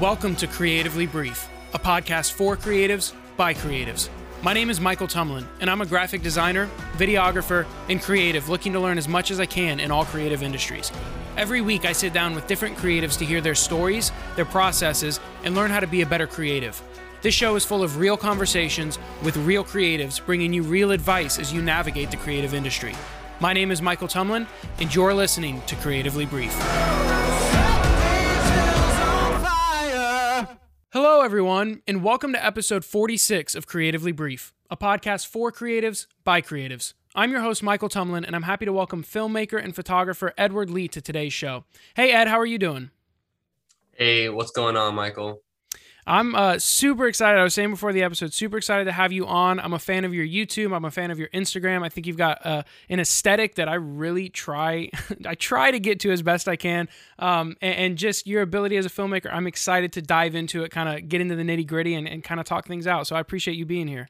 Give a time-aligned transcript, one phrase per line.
[0.00, 4.08] Welcome to Creatively Brief, a podcast for creatives by creatives.
[4.42, 8.78] My name is Michael Tumlin, and I'm a graphic designer, videographer, and creative looking to
[8.78, 10.92] learn as much as I can in all creative industries.
[11.36, 15.56] Every week, I sit down with different creatives to hear their stories, their processes, and
[15.56, 16.80] learn how to be a better creative.
[17.20, 21.52] This show is full of real conversations with real creatives, bringing you real advice as
[21.52, 22.94] you navigate the creative industry.
[23.40, 24.46] My name is Michael Tumlin,
[24.78, 26.56] and you're listening to Creatively Brief.
[30.92, 36.40] Hello, everyone, and welcome to episode 46 of Creatively Brief, a podcast for creatives by
[36.40, 36.94] creatives.
[37.14, 40.88] I'm your host, Michael Tumlin, and I'm happy to welcome filmmaker and photographer Edward Lee
[40.88, 41.64] to today's show.
[41.94, 42.90] Hey, Ed, how are you doing?
[43.92, 45.42] Hey, what's going on, Michael?
[46.08, 47.38] I'm uh, super excited.
[47.38, 49.60] I was saying before the episode, super excited to have you on.
[49.60, 50.74] I'm a fan of your YouTube.
[50.74, 51.84] I'm a fan of your Instagram.
[51.84, 54.88] I think you've got uh, an aesthetic that I really try.
[55.26, 58.78] I try to get to as best I can, um, and, and, just your ability
[58.78, 59.28] as a filmmaker.
[59.30, 62.24] I'm excited to dive into it, kind of get into the nitty gritty, and, and
[62.24, 63.06] kind of talk things out.
[63.06, 64.08] So I appreciate you being here.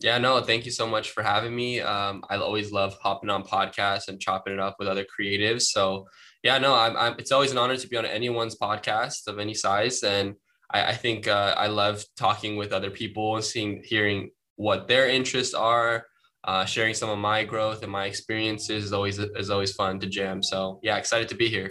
[0.00, 1.80] Yeah, no, thank you so much for having me.
[1.80, 5.62] Um, I always love hopping on podcasts and chopping it up with other creatives.
[5.62, 6.06] So
[6.42, 9.52] yeah, no, I'm, I'm, it's always an honor to be on anyone's podcast of any
[9.52, 10.34] size, and
[10.70, 15.08] I, I think uh, I love talking with other people and seeing, hearing what their
[15.08, 16.06] interests are.
[16.44, 20.06] Uh, sharing some of my growth and my experiences is always is always fun to
[20.06, 20.40] jam.
[20.42, 21.70] So yeah, excited to be here.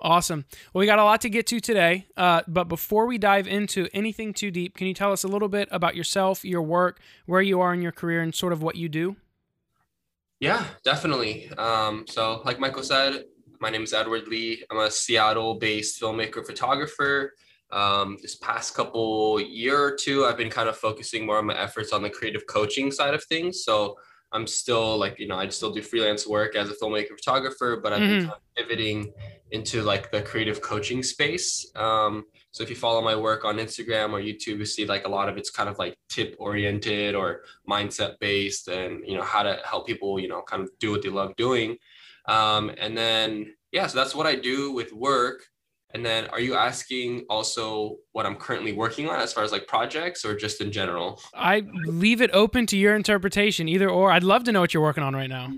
[0.00, 0.44] Awesome.
[0.72, 2.06] Well, we got a lot to get to today.
[2.16, 5.48] Uh, but before we dive into anything too deep, can you tell us a little
[5.48, 8.76] bit about yourself, your work, where you are in your career, and sort of what
[8.76, 9.16] you do?
[10.40, 11.50] Yeah, definitely.
[11.56, 13.24] Um, so, like Michael said,
[13.58, 14.64] my name is Edward Lee.
[14.70, 17.32] I'm a Seattle based filmmaker photographer.
[17.72, 21.58] Um, this past couple year or two, I've been kind of focusing more on my
[21.58, 23.64] efforts on the creative coaching side of things.
[23.64, 23.96] So
[24.32, 27.92] I'm still like, you know, I still do freelance work as a filmmaker photographer, but
[27.92, 28.18] I've mm-hmm.
[28.18, 29.12] been kind of pivoting
[29.50, 31.70] into like the creative coaching space.
[31.76, 35.08] Um, so if you follow my work on Instagram or YouTube, you see like a
[35.08, 39.42] lot of it's kind of like tip oriented or mindset based and, you know, how
[39.42, 41.76] to help people, you know, kind of do what they love doing.
[42.28, 45.44] Um, and then, yeah, so that's what I do with work.
[45.96, 49.66] And then are you asking also what I'm currently working on as far as like
[49.66, 51.22] projects or just in general?
[51.34, 54.12] I leave it open to your interpretation, either or.
[54.12, 55.54] I'd love to know what you're working on right now.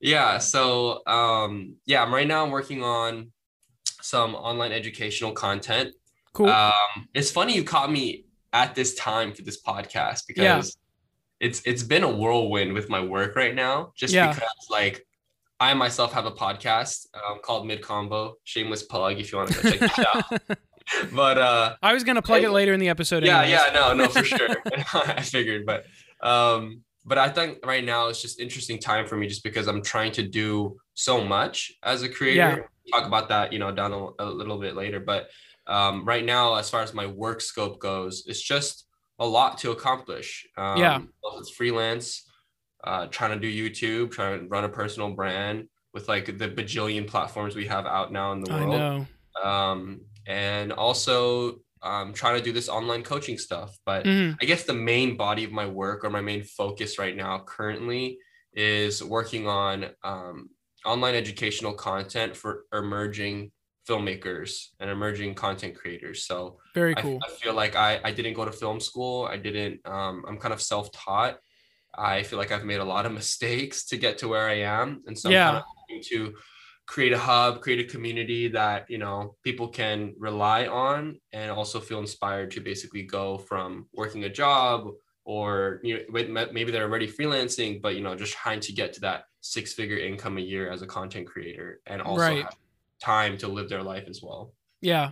[0.00, 0.38] Yeah.
[0.38, 3.30] So um yeah, I'm right now I'm working on
[4.00, 5.94] some online educational content.
[6.32, 6.48] Cool.
[6.48, 8.24] Um it's funny you caught me
[8.54, 10.78] at this time for this podcast because
[11.42, 11.46] yeah.
[11.46, 14.32] it's it's been a whirlwind with my work right now just yeah.
[14.32, 15.06] because like
[15.60, 18.36] I myself have a podcast um, called Mid Combo.
[18.44, 20.58] Shameless plug if you want to go check it out.
[21.12, 23.24] but uh, I was gonna plug I, it later in the episode.
[23.24, 23.60] Yeah, anyways.
[23.66, 24.56] yeah, no, no, for sure.
[24.94, 25.84] I figured, but
[26.26, 29.82] um, but I think right now it's just interesting time for me, just because I'm
[29.82, 32.68] trying to do so much as a creator.
[32.84, 32.98] Yeah.
[32.98, 34.98] Talk about that, you know, down a, a little bit later.
[35.00, 35.28] But
[35.66, 38.86] um, right now, as far as my work scope goes, it's just
[39.18, 40.46] a lot to accomplish.
[40.56, 41.00] Um, yeah,
[41.38, 42.27] it's freelance
[42.84, 47.06] uh, trying to do YouTube, trying to run a personal brand with like the bajillion
[47.06, 48.74] platforms we have out now in the world.
[48.74, 49.06] I know.
[49.42, 53.76] Um, and also um, trying to do this online coaching stuff.
[53.86, 54.34] But mm-hmm.
[54.40, 58.18] I guess the main body of my work or my main focus right now currently
[58.52, 60.50] is working on um,
[60.84, 63.52] online educational content for emerging
[63.88, 66.26] filmmakers and emerging content creators.
[66.26, 67.18] So very cool.
[67.22, 69.24] I, I feel like I, I didn't go to film school.
[69.24, 71.38] I didn't, um, I'm kind of self-taught
[71.98, 75.02] I feel like I've made a lot of mistakes to get to where I am.
[75.06, 75.48] And so yeah.
[75.48, 76.34] I'm kind of to
[76.86, 81.80] create a hub, create a community that, you know, people can rely on and also
[81.80, 84.88] feel inspired to basically go from working a job
[85.24, 89.00] or you know, maybe they're already freelancing, but you know, just trying to get to
[89.00, 92.44] that six figure income a year as a content creator and also right.
[92.44, 92.56] have
[93.02, 94.54] time to live their life as well.
[94.80, 95.10] Yeah.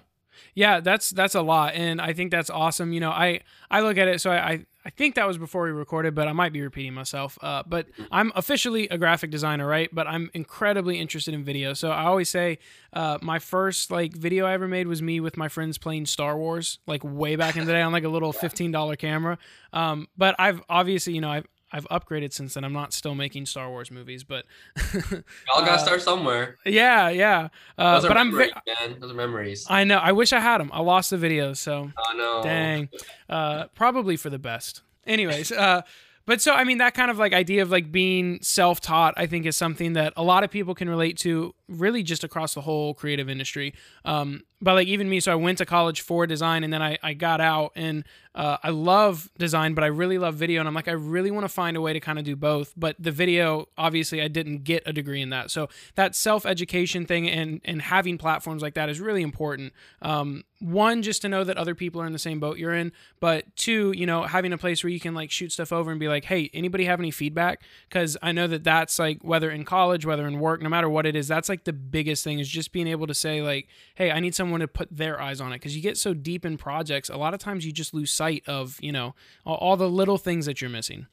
[0.54, 2.92] Yeah, that's that's a lot, and I think that's awesome.
[2.92, 4.20] You know, I I look at it.
[4.20, 7.36] So I I think that was before we recorded, but I might be repeating myself.
[7.42, 9.88] Uh, but I'm officially a graphic designer, right?
[9.92, 11.74] But I'm incredibly interested in video.
[11.74, 12.58] So I always say
[12.92, 16.36] uh, my first like video I ever made was me with my friends playing Star
[16.36, 19.38] Wars, like way back in the day on like a little fifteen dollar camera.
[19.72, 22.64] Um, but I've obviously, you know, I've I've upgraded since then.
[22.64, 24.46] I'm not still making Star Wars movies, but
[24.94, 25.22] y'all
[25.58, 26.56] gotta uh, start somewhere.
[26.64, 27.48] Yeah, yeah.
[27.76, 28.54] Uh, but I'm man.
[28.98, 29.66] Those are memories.
[29.68, 29.98] I know.
[29.98, 30.70] I wish I had them.
[30.72, 31.90] I lost the videos, so.
[31.96, 32.42] Oh no.
[32.42, 32.88] Dang.
[33.28, 34.82] Uh, probably for the best.
[35.04, 35.82] Anyways, uh,
[36.26, 39.46] but so I mean that kind of like idea of like being self-taught, I think
[39.46, 42.94] is something that a lot of people can relate to really just across the whole
[42.94, 43.74] creative industry.
[44.04, 46.98] Um, but like even me, so I went to college for design and then I,
[47.02, 48.04] I got out and
[48.34, 50.60] uh, I love design, but I really love video.
[50.60, 52.72] And I'm like, I really want to find a way to kind of do both.
[52.76, 55.50] But the video, obviously, I didn't get a degree in that.
[55.50, 59.72] So that self education thing and, and having platforms like that is really important.
[60.02, 62.92] Um, one, just to know that other people are in the same boat you're in.
[63.20, 66.00] But two, you know, having a place where you can like shoot stuff over and
[66.00, 67.62] be like, hey, anybody have any feedback?
[67.88, 71.06] Because I know that that's like, whether in college, whether in work, no matter what
[71.06, 74.10] it is, that's like the biggest thing is just being able to say, like, hey,
[74.10, 75.56] I need someone to put their eyes on it.
[75.56, 78.42] Because you get so deep in projects a lot of times you just lose sight
[78.46, 79.14] of you know
[79.44, 81.06] all, all the little things that you're missing.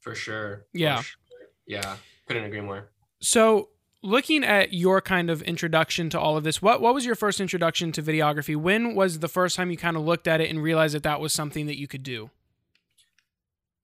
[0.00, 0.66] For sure.
[0.72, 0.98] Yeah.
[0.98, 1.18] for sure.
[1.66, 1.96] yeah.
[2.26, 2.90] Couldn't agree more.
[3.20, 3.68] So
[4.02, 7.40] looking at your kind of introduction to all of this what what was your first
[7.40, 8.56] introduction to videography?
[8.56, 11.20] When was the first time you kind of looked at it and realized that that
[11.20, 12.30] was something that you could do?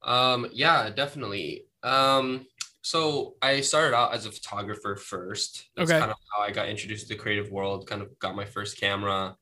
[0.02, 1.64] Um yeah definitely.
[1.82, 2.46] Um
[2.82, 5.69] so I started out as a photographer first.
[5.76, 5.98] That's okay.
[5.98, 8.78] kind of how I got introduced to the creative world, kind of got my first
[8.80, 9.36] camera.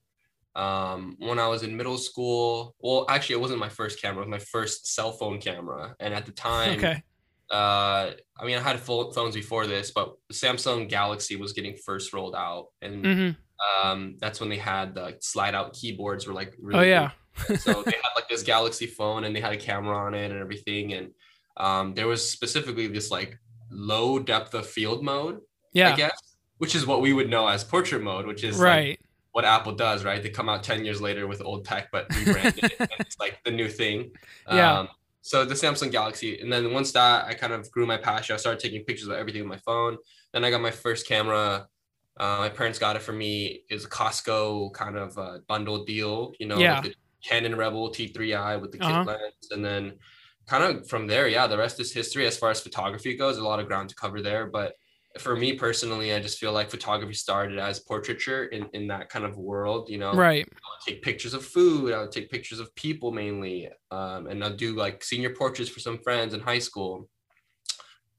[0.54, 4.28] Um, when I was in middle school, well, actually, it wasn't my first camera, it
[4.28, 5.94] was my first cell phone camera.
[6.00, 7.02] And at the time, okay.
[7.50, 12.12] uh, I mean, I had full phones before this, but Samsung Galaxy was getting first
[12.14, 12.68] rolled out.
[12.80, 13.86] And mm-hmm.
[13.86, 17.10] um, that's when they had the slide out keyboards were like really Oh, yeah.
[17.58, 20.40] so they had like this Galaxy phone and they had a camera on it and
[20.40, 20.94] everything.
[20.94, 21.10] And
[21.56, 23.38] um, there was specifically this like
[23.70, 25.40] low depth of field mode,
[25.72, 25.92] yeah.
[25.92, 28.90] I guess, which is what we would know as portrait mode, which is right.
[28.90, 29.00] Like
[29.36, 30.22] what Apple does, right?
[30.22, 33.50] They come out 10 years later with old tech, but rebranded and it's like the
[33.50, 34.12] new thing.
[34.50, 34.78] Yeah.
[34.78, 34.88] Um,
[35.20, 36.40] so the Samsung Galaxy.
[36.40, 39.14] And then once that I kind of grew my passion, I started taking pictures of
[39.14, 39.98] everything with my phone.
[40.32, 41.68] Then I got my first camera.
[42.16, 43.60] Uh, my parents got it for me.
[43.68, 46.80] It was a Costco kind of uh, bundle deal, you know, yeah.
[46.80, 49.04] the Canon Rebel T3i with the kit uh-huh.
[49.04, 49.48] lens.
[49.50, 49.98] And then
[50.46, 53.38] kind of from there, yeah, the rest is history as far as photography goes.
[53.38, 54.74] A lot of ground to cover there, but
[55.18, 59.24] for me personally, I just feel like photography started as portraiture in, in that kind
[59.24, 60.12] of world, you know.
[60.12, 60.46] Right.
[60.46, 61.92] I would take pictures of food.
[61.92, 65.80] I would take pictures of people mainly, um, and I'll do like senior portraits for
[65.80, 67.08] some friends in high school.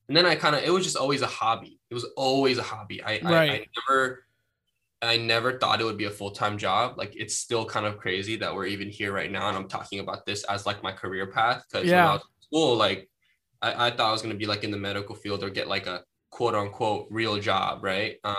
[0.07, 1.79] And then I kind of it was just always a hobby.
[1.89, 3.03] It was always a hobby.
[3.03, 3.25] I, right.
[3.25, 4.23] I, I never
[5.01, 6.97] I never thought it would be a full time job.
[6.97, 9.99] Like it's still kind of crazy that we're even here right now, and I'm talking
[9.99, 11.63] about this as like my career path.
[11.69, 12.03] Because yeah.
[12.03, 13.09] when I was in school, like
[13.61, 15.87] I, I thought I was gonna be like in the medical field or get like
[15.87, 18.15] a quote unquote real job, right?
[18.23, 18.35] Um,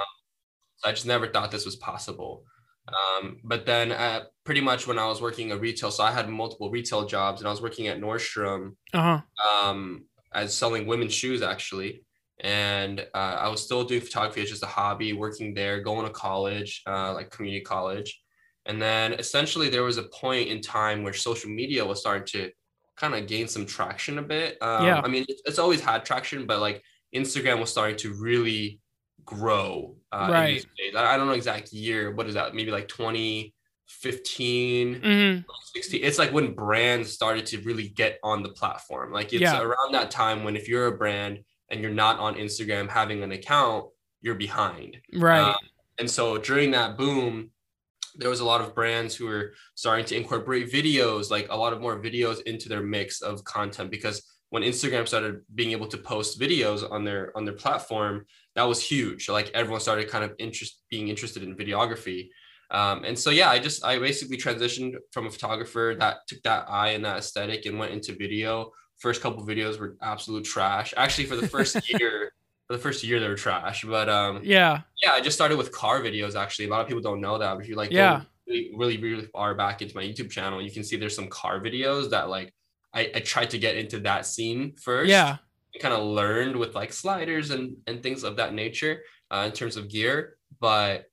[0.77, 2.45] so I just never thought this was possible.
[2.89, 6.29] Um, but then uh, pretty much when I was working at retail, so I had
[6.29, 9.21] multiple retail jobs, and I was working at Nordstrom, uh-huh.
[9.47, 12.03] um, as selling women's shoes actually
[12.41, 16.13] and uh, I was still doing photography as just a hobby, working there, going to
[16.13, 18.21] college, uh, like community college.
[18.67, 22.51] And then essentially there was a point in time where social media was starting to
[22.97, 24.59] kind of gain some traction a bit.
[24.61, 25.01] Um, yeah.
[25.03, 26.83] I mean, it's, it's, always had traction, but like
[27.15, 28.81] Instagram was starting to really
[29.25, 29.97] grow.
[30.13, 30.67] Uh, right.
[30.97, 32.15] I don't know exact year.
[32.15, 32.55] What is that?
[32.55, 35.51] Maybe like 2015, mm-hmm.
[35.75, 36.05] 16.
[36.05, 39.13] It's like when brands started to really get on the platform.
[39.13, 39.61] Like it's yeah.
[39.61, 43.33] around that time when if you're a brand, and you're not on Instagram having an
[43.33, 43.87] account,
[44.21, 44.99] you're behind.
[45.15, 45.41] Right.
[45.41, 45.57] Um,
[45.99, 47.51] and so during that boom,
[48.17, 51.73] there was a lot of brands who were starting to incorporate videos, like a lot
[51.73, 55.99] of more videos into their mix of content because when Instagram started being able to
[55.99, 58.25] post videos on their on their platform,
[58.55, 59.29] that was huge.
[59.29, 62.31] Like everyone started kind of interest being interested in videography.
[62.71, 66.69] Um, and so yeah, I just I basically transitioned from a photographer that took that
[66.69, 70.93] eye and that aesthetic and went into video first couple videos were absolute trash.
[70.97, 72.33] Actually, for the first year,
[72.67, 73.85] for the first year they were trash.
[73.85, 76.35] But um, yeah, yeah, I just started with car videos.
[76.35, 77.55] Actually, a lot of people don't know that.
[77.55, 80.71] But if you like, yeah, really, really, really far back into my YouTube channel, you
[80.71, 82.53] can see there's some car videos that like
[82.93, 85.09] I, I tried to get into that scene first.
[85.09, 85.39] Yeah,
[85.81, 89.77] kind of learned with like sliders and and things of that nature uh, in terms
[89.77, 91.07] of gear, but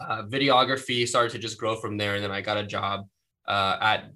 [0.00, 2.16] uh, videography started to just grow from there.
[2.16, 3.08] And then I got a job
[3.46, 4.10] uh, at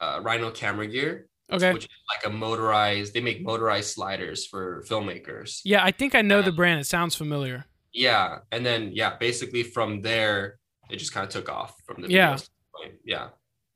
[0.00, 1.72] uh, Rhino Camera Gear Okay.
[1.72, 5.60] Which is like a motorized, they make motorized sliders for filmmakers.
[5.64, 6.80] Yeah, I think I know um, the brand.
[6.80, 7.64] It sounds familiar.
[7.92, 8.38] Yeah.
[8.52, 10.58] And then, yeah, basically from there,
[10.90, 12.36] it just kind of took off from the yeah.
[13.04, 13.28] Yeah.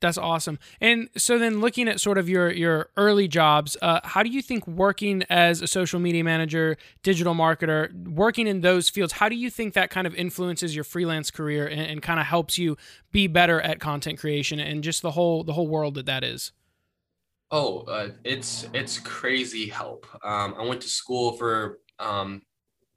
[0.03, 0.59] That's awesome.
[0.81, 4.43] And so then looking at sort of your your early jobs, uh, how do you
[4.43, 9.37] think working as a social media manager, digital marketer, working in those fields, how do
[9.37, 12.77] you think that kind of influences your freelance career and, and kind of helps you
[13.13, 16.51] be better at content creation and just the whole the whole world that that is?
[17.53, 20.07] Oh, uh, it's it's crazy help.
[20.25, 22.41] Um, I went to school for um,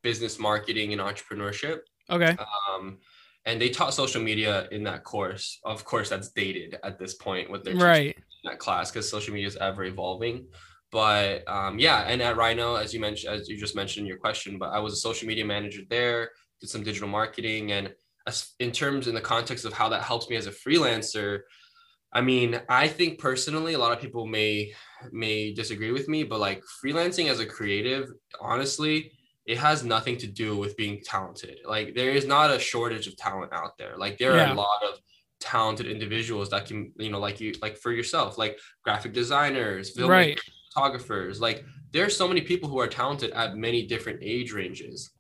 [0.02, 1.80] business marketing and entrepreneurship.
[2.10, 2.38] Okay.
[2.72, 3.00] Um,
[3.46, 5.60] and they taught social media in that course.
[5.66, 9.34] Of course, that's dated at this point with their right in that class because social
[9.34, 10.48] media is ever evolving.
[10.90, 14.18] But um, yeah, and at Rhino, as you mentioned, as you just mentioned in your
[14.18, 16.30] question, but I was a social media manager there,
[16.62, 17.94] did some digital marketing, and
[18.60, 21.42] in terms in the context of how that helps me as a freelancer,
[22.16, 24.74] I mean, I think personally, a lot of people may
[25.12, 29.12] may disagree with me, but like freelancing as a creative, honestly,
[29.46, 31.60] it has nothing to do with being talented.
[31.66, 33.98] Like there is not a shortage of talent out there.
[33.98, 34.50] Like there yeah.
[34.50, 34.98] are a lot of
[35.42, 40.10] talented individuals that can, you know, like you, like for yourself, like graphic designers, filmmakers,
[40.10, 40.40] right.
[40.74, 41.42] photographers.
[41.42, 45.12] Like there's so many people who are talented at many different age ranges.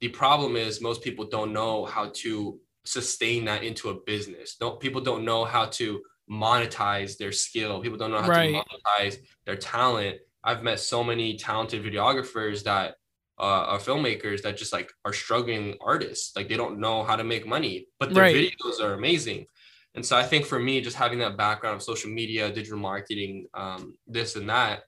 [0.00, 4.56] The problem is most people don't know how to sustain that into a business.
[4.56, 7.80] Don't people don't know how to monetize their skill.
[7.80, 8.52] People don't know how right.
[8.52, 10.18] to monetize their talent.
[10.44, 12.96] I've met so many talented videographers that
[13.38, 16.34] uh, are filmmakers that just like are struggling artists.
[16.36, 18.36] Like they don't know how to make money, but their right.
[18.36, 19.46] videos are amazing.
[19.94, 23.46] And so I think for me, just having that background of social media, digital marketing,
[23.54, 24.84] um, this and that,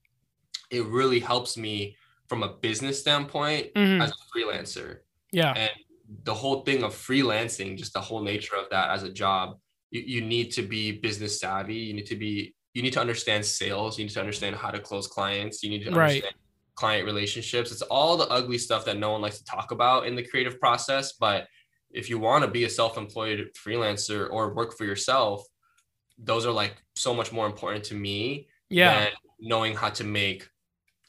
[0.70, 1.96] it really helps me
[2.28, 4.00] from a business standpoint mm-hmm.
[4.00, 4.98] as a freelancer.
[5.30, 5.52] Yeah.
[5.52, 5.70] And
[6.22, 9.58] the whole thing of freelancing, just the whole nature of that as a job,
[9.94, 11.76] you, you need to be business savvy.
[11.76, 13.96] You need to be you need to understand sales.
[13.96, 15.62] You need to understand how to close clients.
[15.62, 16.34] You need to understand right.
[16.74, 17.70] client relationships.
[17.70, 20.58] It's all the ugly stuff that no one likes to talk about in the creative
[20.58, 21.12] process.
[21.12, 21.46] But
[21.92, 25.44] if you want to be a self-employed freelancer or work for yourself,
[26.18, 29.04] those are like so much more important to me yeah.
[29.04, 29.08] than
[29.38, 30.48] knowing how to make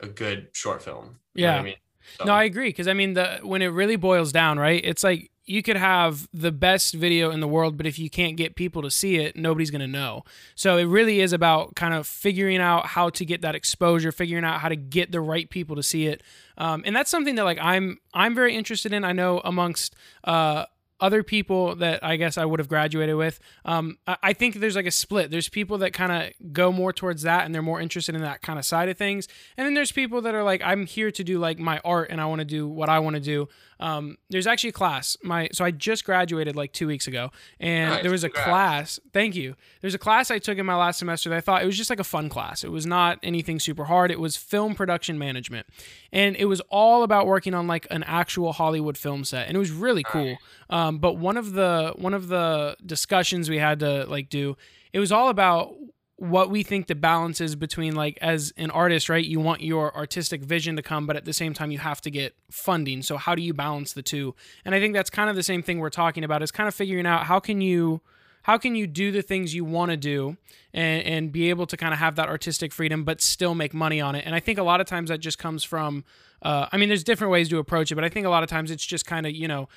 [0.01, 1.19] a good short film.
[1.33, 1.57] Yeah.
[1.57, 1.75] I mean?
[2.19, 2.25] So.
[2.25, 2.71] No, I agree.
[2.71, 4.81] Cause I mean the when it really boils down, right?
[4.85, 8.35] It's like you could have the best video in the world, but if you can't
[8.35, 10.23] get people to see it, nobody's going to know.
[10.55, 14.43] So it really is about kind of figuring out how to get that exposure, figuring
[14.43, 16.23] out how to get the right people to see it.
[16.57, 19.03] Um, and that's something that like I'm I'm very interested in.
[19.03, 20.65] I know amongst uh,
[20.99, 24.85] other people that I guess I would have graduated with, um, I think there's like
[24.85, 25.29] a split.
[25.29, 28.41] There's people that kind of go more towards that and they're more interested in that
[28.41, 29.27] kind of side of things.
[29.57, 32.21] And then there's people that are like, I'm here to do like my art and
[32.21, 33.49] I want to do what I want to do.
[33.79, 35.17] Um, there's actually a class.
[35.23, 38.01] My so I just graduated like two weeks ago, and nice.
[38.01, 38.49] there was a Congrats.
[38.49, 38.99] class.
[39.13, 39.55] Thank you.
[39.81, 41.89] There's a class I took in my last semester that I thought it was just
[41.89, 42.63] like a fun class.
[42.63, 44.11] It was not anything super hard.
[44.11, 45.67] It was film production management,
[46.11, 49.59] and it was all about working on like an actual Hollywood film set, and it
[49.59, 50.37] was really cool.
[50.69, 54.57] Um, but one of the one of the discussions we had to like do,
[54.93, 55.75] it was all about
[56.17, 59.95] what we think the balance is between like as an artist right you want your
[59.95, 63.01] artistic vision to come but at the same time you have to get funding.
[63.01, 64.33] So how do you balance the two?
[64.63, 66.75] And i think that's kind of the same thing we're talking about is kind of
[66.75, 68.01] figuring out how can you
[68.43, 70.37] how can you do the things you want to do
[70.71, 73.99] and, and be able to kind of have that artistic freedom but still make money
[73.99, 74.23] on it.
[74.25, 76.05] And i think a lot of times that just comes from
[76.41, 78.49] uh, i mean there's different ways to approach it but i think a lot of
[78.49, 79.67] times it's just kind of you know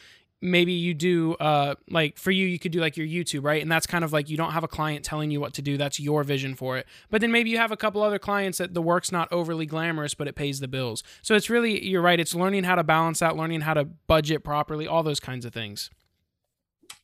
[0.40, 3.60] maybe you do uh like for you you could do like your YouTube, right?
[3.60, 5.76] And that's kind of like you don't have a client telling you what to do.
[5.76, 6.86] That's your vision for it.
[7.10, 10.14] But then maybe you have a couple other clients that the work's not overly glamorous,
[10.14, 11.02] but it pays the bills.
[11.22, 14.44] So it's really you're right, it's learning how to balance out, learning how to budget
[14.44, 15.90] properly, all those kinds of things.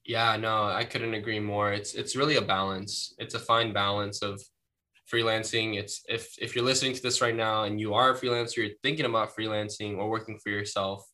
[0.05, 1.73] Yeah, no, I couldn't agree more.
[1.73, 3.15] It's it's really a balance.
[3.19, 4.43] It's a fine balance of
[5.11, 5.77] freelancing.
[5.77, 8.77] It's if if you're listening to this right now and you are a freelancer, you're
[8.83, 11.05] thinking about freelancing or working for yourself,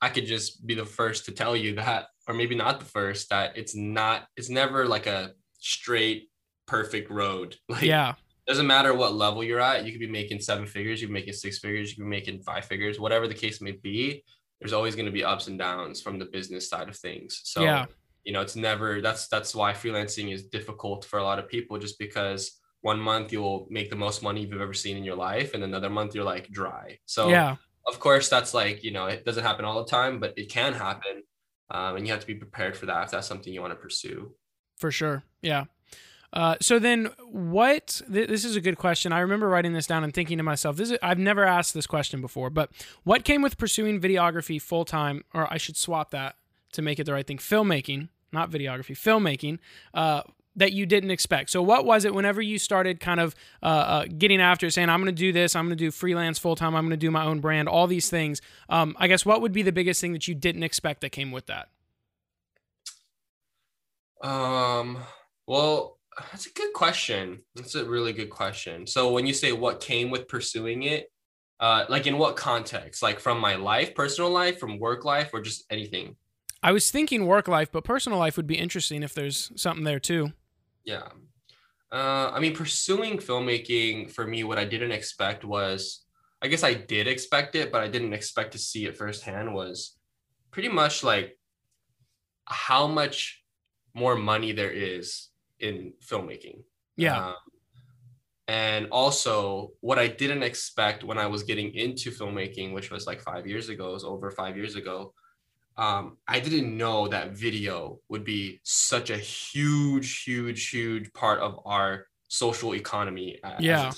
[0.00, 3.30] I could just be the first to tell you that, or maybe not the first,
[3.30, 6.28] that it's not, it's never like a straight,
[6.66, 7.56] perfect road.
[7.68, 8.14] Like, yeah.
[8.46, 9.84] Doesn't matter what level you're at.
[9.84, 12.16] You could be making seven figures, you can be making six figures, you can be
[12.16, 14.24] making five figures, whatever the case may be.
[14.58, 17.42] There's always going to be ups and downs from the business side of things.
[17.44, 17.86] So, yeah.
[18.24, 21.78] you know, it's never, that's, that's why freelancing is difficult for a lot of people,
[21.78, 25.52] just because one month you'll make the most money you've ever seen in your life,
[25.52, 26.98] and another month you're like dry.
[27.04, 27.56] So, yeah
[27.88, 30.74] of course, that's like, you know, it doesn't happen all the time, but it can
[30.74, 31.22] happen.
[31.70, 33.78] Um, and you have to be prepared for that if that's something you want to
[33.78, 34.32] pursue.
[34.76, 35.24] For sure.
[35.42, 35.64] Yeah.
[36.32, 40.04] Uh, so then what th- this is a good question i remember writing this down
[40.04, 42.68] and thinking to myself this is i've never asked this question before but
[43.02, 46.36] what came with pursuing videography full-time or i should swap that
[46.70, 49.58] to make it the right thing filmmaking not videography filmmaking
[49.94, 50.20] uh,
[50.58, 51.50] that you didn't expect.
[51.50, 54.88] So, what was it whenever you started kind of uh, uh, getting after it, saying,
[54.88, 56.96] I'm going to do this, I'm going to do freelance full time, I'm going to
[56.96, 58.40] do my own brand, all these things?
[58.68, 61.32] Um, I guess what would be the biggest thing that you didn't expect that came
[61.32, 61.68] with that?
[64.22, 64.98] Um,
[65.46, 65.98] well,
[66.32, 67.40] that's a good question.
[67.54, 68.86] That's a really good question.
[68.86, 71.10] So, when you say what came with pursuing it,
[71.60, 73.02] uh, like in what context?
[73.02, 76.16] Like from my life, personal life, from work life, or just anything?
[76.62, 80.00] I was thinking work life, but personal life would be interesting if there's something there
[80.00, 80.32] too.
[80.88, 81.08] Yeah.
[81.92, 86.06] Uh, I mean, pursuing filmmaking for me, what I didn't expect was,
[86.40, 89.98] I guess I did expect it, but I didn't expect to see it firsthand was
[90.50, 91.38] pretty much like
[92.46, 93.44] how much
[93.94, 95.28] more money there is
[95.60, 96.62] in filmmaking.
[96.96, 97.28] Yeah.
[97.28, 97.34] Um,
[98.48, 103.20] and also what I didn't expect when I was getting into filmmaking, which was like
[103.20, 105.12] five years ago, was over five years ago.
[105.78, 111.60] Um, I didn't know that video would be such a huge, huge, huge part of
[111.64, 113.38] our social economy.
[113.60, 113.92] Yeah.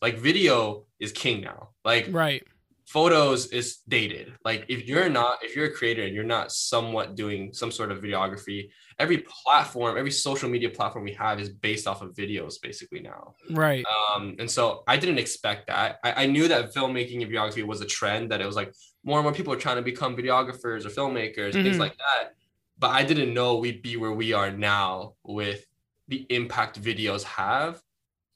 [0.00, 1.70] Like video is king now.
[1.84, 2.42] Like right
[2.86, 4.32] photos is dated.
[4.44, 7.90] Like if you're not, if you're a creator and you're not somewhat doing some sort
[7.90, 12.54] of videography, every platform, every social media platform we have is based off of videos
[12.62, 13.34] basically now.
[13.50, 13.84] Right.
[14.14, 15.98] Um, and so I didn't expect that.
[16.04, 18.72] I, I knew that filmmaking and videography was a trend, that it was like
[19.06, 21.62] more and more people are trying to become videographers or filmmakers, mm-hmm.
[21.62, 22.34] things like that.
[22.78, 25.64] But I didn't know we'd be where we are now with
[26.08, 27.80] the impact videos have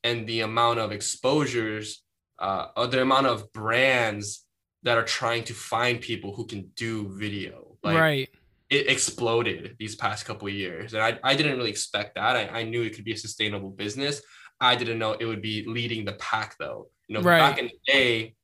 [0.03, 2.03] and the amount of exposures
[2.41, 4.47] uh, the amount of brands
[4.83, 7.77] that are trying to find people who can do video.
[7.83, 8.29] Like, right.
[8.71, 12.37] It exploded these past couple years, and I, I didn't really expect that.
[12.37, 14.23] I, I knew it could be a sustainable business.
[14.61, 16.89] I didn't know it would be leading the pack, though.
[17.09, 17.39] You know, right.
[17.39, 18.37] back in the day,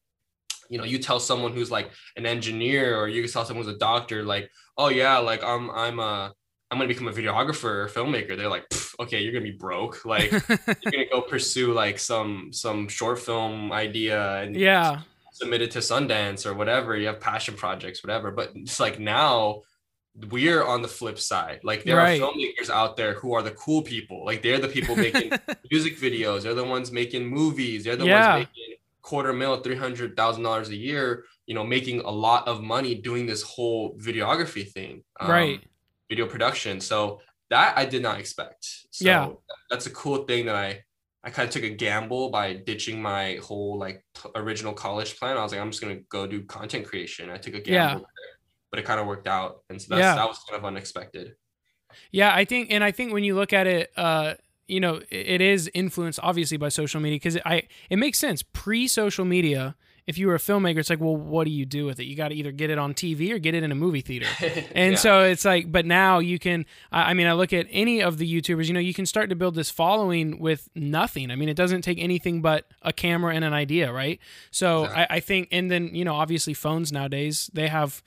[0.69, 3.79] you know, you tell someone who's like an engineer, or you tell someone who's a
[3.79, 6.33] doctor, like, oh yeah, like I'm I'm a
[6.71, 8.37] I'm gonna become a videographer or filmmaker.
[8.37, 8.67] They're like,
[9.01, 10.05] okay, you're gonna be broke.
[10.05, 15.71] Like you're gonna go pursue like some some short film idea and yeah, submit it
[15.73, 16.97] to Sundance or whatever.
[16.97, 18.31] You have passion projects, whatever.
[18.31, 19.63] But it's like now
[20.31, 21.61] we're on the flip side.
[21.63, 22.21] Like there right.
[22.21, 24.25] are filmmakers out there who are the cool people.
[24.25, 25.31] Like they're the people making
[25.71, 26.43] music videos.
[26.43, 27.85] They're the ones making movies.
[27.85, 28.35] They're the yeah.
[28.35, 31.25] ones making quarter mil, three hundred thousand dollars a year.
[31.47, 35.05] You know, making a lot of money doing this whole videography thing.
[35.21, 35.61] Um, right
[36.09, 36.81] video production.
[36.81, 37.21] So
[37.51, 38.67] that I did not expect.
[38.91, 39.29] So yeah.
[39.71, 40.83] that's a cool thing that I
[41.25, 45.37] I kind of took a gamble by ditching my whole like original college plan.
[45.37, 47.31] I was like, I'm just gonna go do content creation.
[47.31, 47.95] I took a gamble, yeah.
[47.95, 48.35] there,
[48.71, 50.15] but it kind of worked out, and so that's, yeah.
[50.15, 51.35] that was kind of unexpected.
[52.13, 54.35] Yeah, I think, and I think when you look at it, uh,
[54.69, 58.89] you know, it is influenced obviously by social media because I it makes sense pre
[58.89, 61.99] social media if you were a filmmaker, it's like, well, what do you do with
[61.99, 62.05] it?
[62.05, 64.27] You got to either get it on TV or get it in a movie theater.
[64.75, 64.99] And yeah.
[64.99, 68.41] so it's like, but now you can, I mean, I look at any of the
[68.41, 71.31] YouTubers, you know, you can start to build this following with nothing.
[71.31, 74.21] I mean, it doesn't take anything but a camera and an idea, right?
[74.51, 78.03] So I, I think, and then, you know, obviously phones nowadays, they have,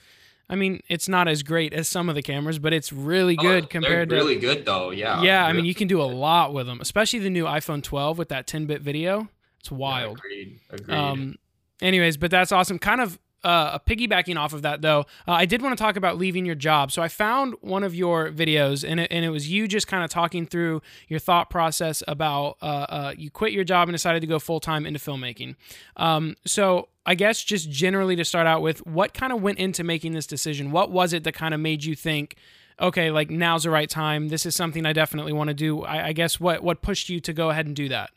[0.50, 3.42] I mean, it's not as great as some of the cameras, but it's really oh,
[3.42, 4.46] good oh, compared really to.
[4.46, 5.22] Really good though, yeah.
[5.22, 8.18] Yeah, I mean, you can do a lot with them, especially the new iPhone 12
[8.18, 9.28] with that 10-bit video.
[9.60, 10.18] It's wild.
[10.18, 10.60] Yeah, agreed.
[10.70, 10.94] Agreed.
[10.94, 11.36] Um,
[11.80, 12.80] anyways, but that's awesome.
[12.80, 16.18] Kind of uh, piggybacking off of that though, uh, I did want to talk about
[16.18, 16.92] leaving your job.
[16.92, 20.04] So I found one of your videos, and it, and it was you just kind
[20.04, 24.20] of talking through your thought process about uh, uh you quit your job and decided
[24.20, 25.56] to go full time into filmmaking.
[25.96, 29.82] Um, so I guess just generally to start out with, what kind of went into
[29.82, 30.70] making this decision?
[30.70, 32.36] What was it that kind of made you think?
[32.80, 34.28] Okay, like now's the right time.
[34.28, 35.82] This is something I definitely want to do.
[35.82, 38.10] I, I guess what what pushed you to go ahead and do that?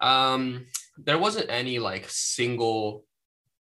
[0.00, 0.66] Um,
[0.98, 3.04] there wasn't any like single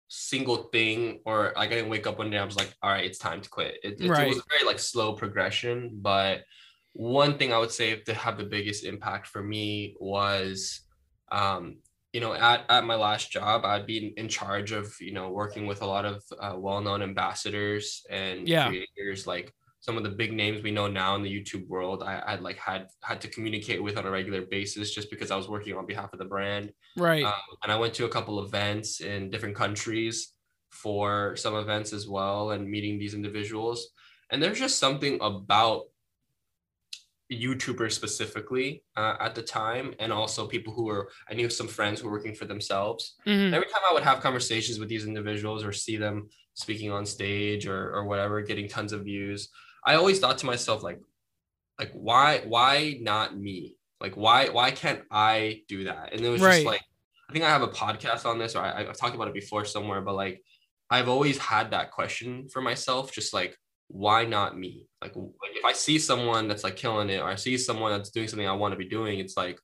[0.08, 3.04] single thing or like I didn't wake up one day I was like all right
[3.04, 4.26] it's time to quit it, it, right.
[4.26, 6.42] it was a very like slow progression but
[6.94, 10.80] one thing I would say to have the biggest impact for me was
[11.30, 11.76] um
[12.12, 15.66] you know at, at my last job I'd be in charge of you know working
[15.66, 18.68] with a lot of uh, well-known ambassadors and yeah.
[18.68, 22.22] creators like some of the big names we know now in the YouTube world, I
[22.26, 25.48] had like had had to communicate with on a regular basis just because I was
[25.48, 26.72] working on behalf of the brand.
[26.98, 27.24] Right.
[27.24, 30.34] Um, and I went to a couple events in different countries
[30.70, 33.88] for some events as well and meeting these individuals.
[34.30, 35.84] And there's just something about
[37.30, 42.00] YouTubers specifically uh, at the time, and also people who were, I knew some friends
[42.00, 43.14] who were working for themselves.
[43.26, 43.54] Mm-hmm.
[43.54, 47.66] Every time I would have conversations with these individuals or see them speaking on stage
[47.66, 49.48] or, or whatever, getting tons of views,
[49.84, 51.00] I always thought to myself like
[51.78, 53.76] like why why not me?
[54.00, 56.12] Like why why can't I do that?
[56.12, 56.56] And it was right.
[56.56, 56.82] just like
[57.28, 59.64] I think I have a podcast on this or I, I've talked about it before
[59.64, 60.42] somewhere, but like
[60.90, 63.56] I've always had that question for myself, just like
[63.90, 64.86] why not me?
[65.02, 68.10] Like, like if I see someone that's like killing it, or I see someone that's
[68.10, 69.58] doing something I want to be doing, it's like,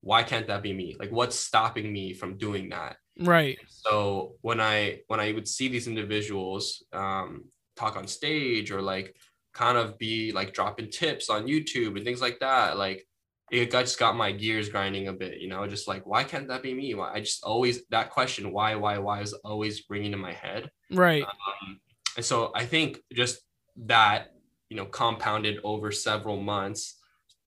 [0.00, 0.96] why can't that be me?
[0.98, 2.96] Like, what's stopping me from doing that?
[3.20, 3.58] Right.
[3.66, 7.44] So when I when I would see these individuals um,
[7.76, 9.14] talk on stage or like
[9.52, 12.78] kind of be like dropping tips on YouTube and things like that.
[12.78, 13.06] Like
[13.50, 16.48] it got, just got my gears grinding a bit, you know, just like, why can't
[16.48, 16.94] that be me?
[16.94, 20.70] Why I just always, that question, why, why, why is always ringing in my head.
[20.92, 21.22] Right.
[21.24, 21.80] Um,
[22.16, 23.40] and so I think just
[23.86, 24.32] that,
[24.68, 26.96] you know, compounded over several months,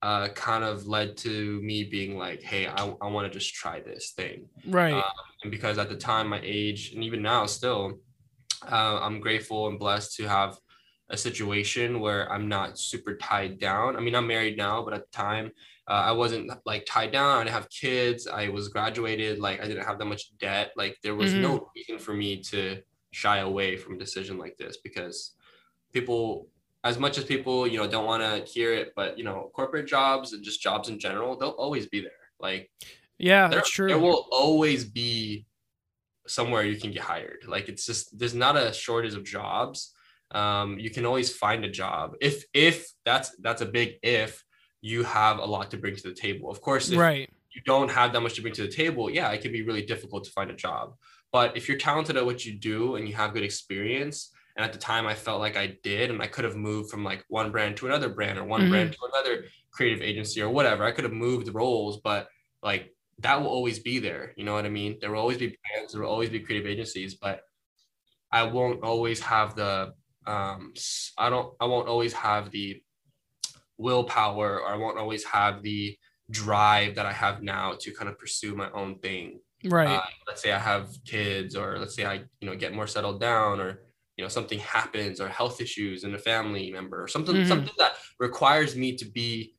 [0.01, 3.79] uh, kind of led to me being like, hey, I, I want to just try
[3.79, 4.47] this thing.
[4.65, 4.93] Right.
[4.93, 5.03] Um,
[5.43, 7.99] and because at the time, my age, and even now still,
[8.69, 10.57] uh, I'm grateful and blessed to have
[11.09, 13.95] a situation where I'm not super tied down.
[13.95, 15.51] I mean, I'm married now, but at the time,
[15.87, 17.37] uh, I wasn't like tied down.
[17.37, 18.27] I didn't have kids.
[18.27, 19.39] I was graduated.
[19.39, 20.71] Like I didn't have that much debt.
[20.77, 21.41] Like there was mm-hmm.
[21.41, 25.33] no reason for me to shy away from a decision like this because
[25.91, 26.47] people,
[26.83, 29.87] as much as people, you know, don't want to hear it, but you know, corporate
[29.87, 32.11] jobs and just jobs in general, they'll always be there.
[32.39, 32.71] Like,
[33.17, 33.87] yeah, there, that's true.
[33.87, 35.45] There will always be
[36.27, 37.45] somewhere you can get hired.
[37.47, 39.93] Like it's just there's not a shortage of jobs.
[40.31, 44.43] Um, you can always find a job if if that's that's a big if
[44.81, 46.49] you have a lot to bring to the table.
[46.49, 47.29] Of course, if right.
[47.53, 49.83] you don't have that much to bring to the table, yeah, it can be really
[49.83, 50.95] difficult to find a job.
[51.31, 54.73] But if you're talented at what you do and you have good experience, and at
[54.73, 57.51] the time I felt like I did, and I could have moved from like one
[57.51, 58.69] brand to another brand or one mm-hmm.
[58.69, 60.83] brand to another creative agency or whatever.
[60.83, 62.27] I could have moved roles, but
[62.61, 64.33] like that will always be there.
[64.37, 64.99] You know what I mean?
[65.01, 67.41] There will always be brands, there will always be creative agencies, but
[68.31, 69.93] I won't always have the
[70.27, 70.73] um
[71.17, 72.83] I don't I won't always have the
[73.79, 75.97] willpower or I won't always have the
[76.29, 79.39] drive that I have now to kind of pursue my own thing.
[79.65, 79.89] Right.
[79.89, 83.19] Uh, let's say I have kids or let's say I, you know, get more settled
[83.19, 83.81] down or,
[84.21, 87.47] you know, something happens or health issues in a family member or something, mm-hmm.
[87.47, 89.55] something that requires me to be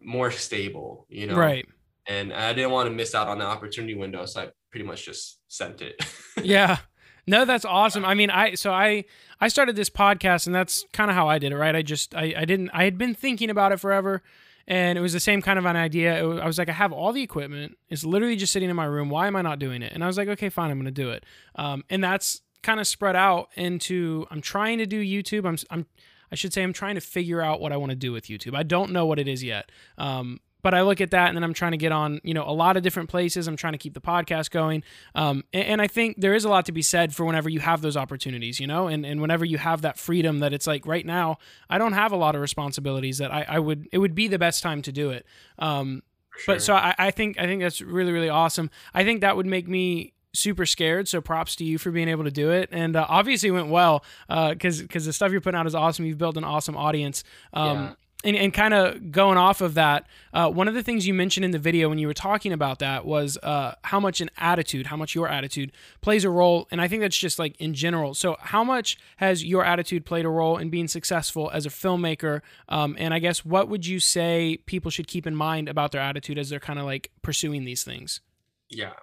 [0.00, 1.34] more stable, you know?
[1.34, 1.68] Right.
[2.06, 4.24] And I didn't want to miss out on the opportunity window.
[4.24, 6.02] So I pretty much just sent it.
[6.42, 6.78] yeah.
[7.26, 8.06] No, that's awesome.
[8.06, 9.04] I mean, I so I
[9.38, 11.76] I started this podcast and that's kind of how I did it, right?
[11.76, 14.22] I just I I didn't I had been thinking about it forever
[14.66, 16.26] and it was the same kind of an idea.
[16.26, 17.76] Was, I was like, I have all the equipment.
[17.90, 19.10] It's literally just sitting in my room.
[19.10, 19.92] Why am I not doing it?
[19.92, 21.24] And I was like, okay, fine, I'm going to do it.
[21.54, 25.46] Um, and that's kind of spread out into I'm trying to do YouTube.
[25.46, 25.86] I'm I'm
[26.32, 28.56] I should say I'm trying to figure out what I want to do with YouTube.
[28.56, 29.70] I don't know what it is yet.
[29.96, 32.42] Um, but I look at that and then I'm trying to get on, you know,
[32.42, 33.46] a lot of different places.
[33.46, 34.82] I'm trying to keep the podcast going.
[35.14, 37.60] Um, and, and, I think there is a lot to be said for whenever you
[37.60, 40.84] have those opportunities, you know, and, and whenever you have that freedom that it's like
[40.84, 41.36] right now,
[41.70, 44.40] I don't have a lot of responsibilities that I, I would, it would be the
[44.40, 45.24] best time to do it.
[45.56, 46.02] Um,
[46.38, 46.54] Sure.
[46.54, 48.70] But so I, I think I think that's really really awesome.
[48.92, 51.08] I think that would make me super scared.
[51.08, 54.04] So props to you for being able to do it, and uh, obviously went well
[54.28, 56.04] because uh, because the stuff you're putting out is awesome.
[56.04, 57.24] You've built an awesome audience.
[57.52, 57.92] Um, yeah
[58.26, 61.44] and, and kind of going off of that, uh, one of the things you mentioned
[61.44, 64.86] in the video when you were talking about that was uh, how much an attitude,
[64.86, 65.70] how much your attitude
[66.00, 66.66] plays a role.
[66.70, 68.14] And I think that's just like in general.
[68.14, 72.40] So, how much has your attitude played a role in being successful as a filmmaker?
[72.68, 76.00] Um, and I guess what would you say people should keep in mind about their
[76.00, 78.20] attitude as they're kind of like pursuing these things?
[78.68, 78.94] Yeah.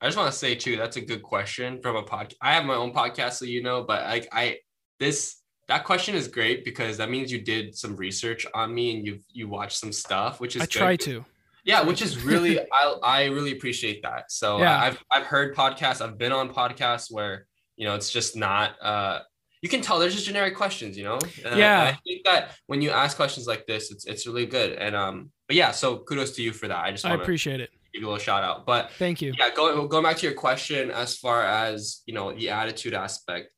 [0.00, 2.34] I just want to say too, that's a good question from a podcast.
[2.42, 4.58] I have my own podcast, so you know, but like I
[5.00, 9.06] this that question is great because that means you did some research on me and
[9.06, 10.70] you've you watched some stuff, which is I good.
[10.70, 11.24] try to.
[11.64, 14.30] Yeah, which is really I I really appreciate that.
[14.30, 14.80] So yeah.
[14.80, 19.20] I've I've heard podcasts, I've been on podcasts where you know it's just not uh
[19.62, 21.18] you can tell there's just generic questions, you know.
[21.44, 21.82] And yeah.
[21.82, 24.74] I, I think that when you ask questions like this, it's it's really good.
[24.74, 26.84] And um, but yeah, so kudos to you for that.
[26.84, 27.70] I just I appreciate it.
[27.96, 28.66] Give you a little shout out.
[28.66, 29.32] But thank you.
[29.38, 33.50] Yeah, going going back to your question as far as you know the attitude aspect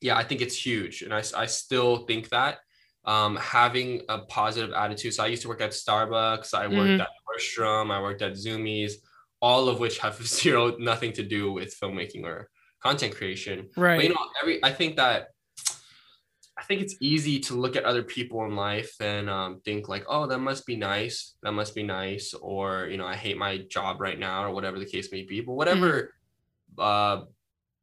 [0.00, 1.02] yeah, I think it's huge.
[1.02, 2.58] And I, I still think that
[3.04, 5.14] um, having a positive attitude.
[5.14, 7.00] So I used to work at Starbucks, I worked mm-hmm.
[7.00, 8.92] at Nordstrom, I worked at Zumiez,
[9.40, 12.48] all of which have zero, nothing to do with filmmaking or
[12.82, 13.68] content creation.
[13.76, 13.96] Right.
[13.96, 15.28] But, you know, every, I think that,
[16.58, 20.04] I think it's easy to look at other people in life and um, think like,
[20.08, 21.34] oh, that must be nice.
[21.44, 22.34] That must be nice.
[22.34, 25.40] Or, you know, I hate my job right now or whatever the case may be.
[25.40, 26.14] But whatever,
[26.76, 27.22] mm-hmm.
[27.22, 27.26] uh,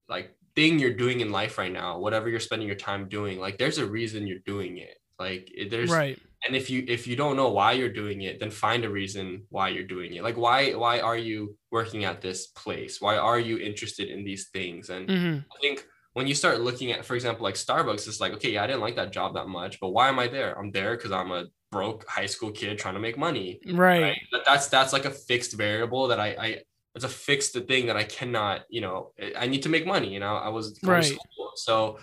[0.09, 3.57] like thing you're doing in life right now, whatever you're spending your time doing, like
[3.57, 4.97] there's a reason you're doing it.
[5.17, 6.19] Like there's right.
[6.45, 9.43] And if you if you don't know why you're doing it, then find a reason
[9.49, 10.23] why you're doing it.
[10.23, 12.99] Like why why are you working at this place?
[12.99, 14.89] Why are you interested in these things?
[14.89, 15.39] And mm-hmm.
[15.39, 18.63] I think when you start looking at, for example, like Starbucks, it's like, okay, yeah,
[18.63, 20.57] I didn't like that job that much, but why am I there?
[20.57, 23.59] I'm there because I'm a broke high school kid trying to make money.
[23.67, 24.01] Right.
[24.01, 24.21] right?
[24.31, 26.61] But that's that's like a fixed variable that I I
[26.95, 30.13] it's a fixed thing that I cannot, you know, I need to make money.
[30.13, 31.11] You know, I was right.
[31.55, 31.99] So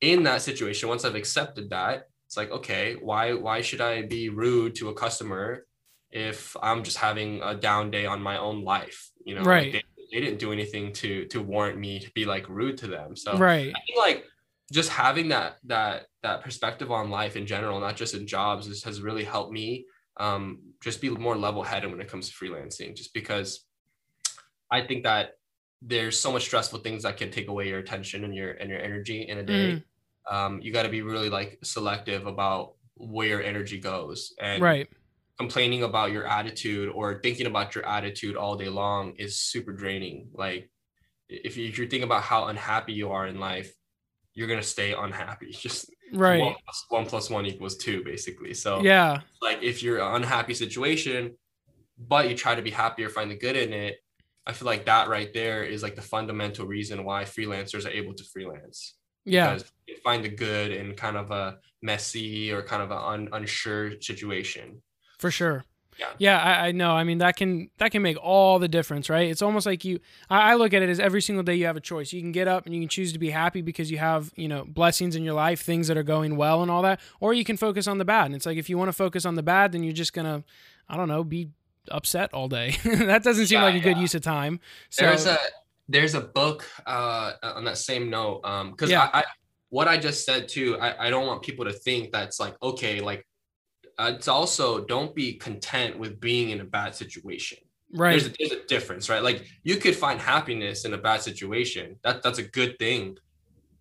[0.00, 4.30] in that situation, once I've accepted that, it's like, okay, why why should I be
[4.30, 5.66] rude to a customer
[6.10, 9.10] if I'm just having a down day on my own life?
[9.22, 9.74] You know, right.
[9.74, 13.16] Like they, didn't do anything to to warrant me to be like rude to them.
[13.16, 13.72] So right.
[13.74, 14.24] I think like
[14.72, 18.82] just having that that that perspective on life in general, not just in jobs, is,
[18.84, 19.86] has really helped me
[20.18, 22.94] um, just be more level headed when it comes to freelancing.
[22.94, 23.66] Just because
[24.70, 25.32] I think that
[25.82, 28.80] there's so much stressful things that can take away your attention and your and your
[28.80, 29.82] energy in a day.
[30.30, 30.34] Mm.
[30.34, 34.86] Um, you got to be really like selective about where your energy goes and right
[35.40, 40.28] complaining about your attitude or thinking about your attitude all day long is super draining
[40.44, 40.62] like
[41.28, 43.70] if, you, if you're thinking about how unhappy you are in life
[44.34, 45.80] you're gonna stay unhappy just
[46.12, 46.40] Right.
[46.40, 48.52] One plus, one plus one equals two, basically.
[48.52, 49.20] So Yeah.
[49.40, 51.20] like if you're an unhappy situation,
[52.12, 53.94] but you try to be happy or find the good in it,
[54.44, 58.14] I feel like that right there is like the fundamental reason why freelancers are able
[58.14, 58.96] to freelance.
[59.24, 59.52] Yeah.
[59.54, 63.28] Because you find the good in kind of a messy or kind of an un-
[63.32, 64.82] unsure situation.
[65.20, 65.64] For sure.
[65.98, 66.06] Yeah.
[66.16, 66.92] Yeah, I, I know.
[66.92, 69.30] I mean, that can that can make all the difference, right?
[69.30, 70.00] It's almost like you.
[70.30, 72.10] I, I look at it as every single day you have a choice.
[72.10, 74.48] You can get up and you can choose to be happy because you have you
[74.48, 77.44] know blessings in your life, things that are going well, and all that, or you
[77.44, 78.26] can focus on the bad.
[78.26, 80.42] And it's like if you want to focus on the bad, then you're just gonna,
[80.88, 81.50] I don't know, be
[81.90, 82.76] upset all day.
[82.84, 84.60] that doesn't seem Yeah, like a good use of time.
[84.88, 85.36] So there's a
[85.90, 89.10] there's a book uh on that same note um because Yeah.
[89.12, 89.24] I, I
[89.70, 93.00] what i just said too I, I don't want people to think that's like okay
[93.00, 93.26] like
[94.00, 97.58] uh, it's also don't be content with being in a bad situation.
[97.92, 99.22] Right, there's a, there's a difference right?
[99.22, 101.96] Like you could find happiness in a bad situation.
[102.02, 103.18] That that's a good thing.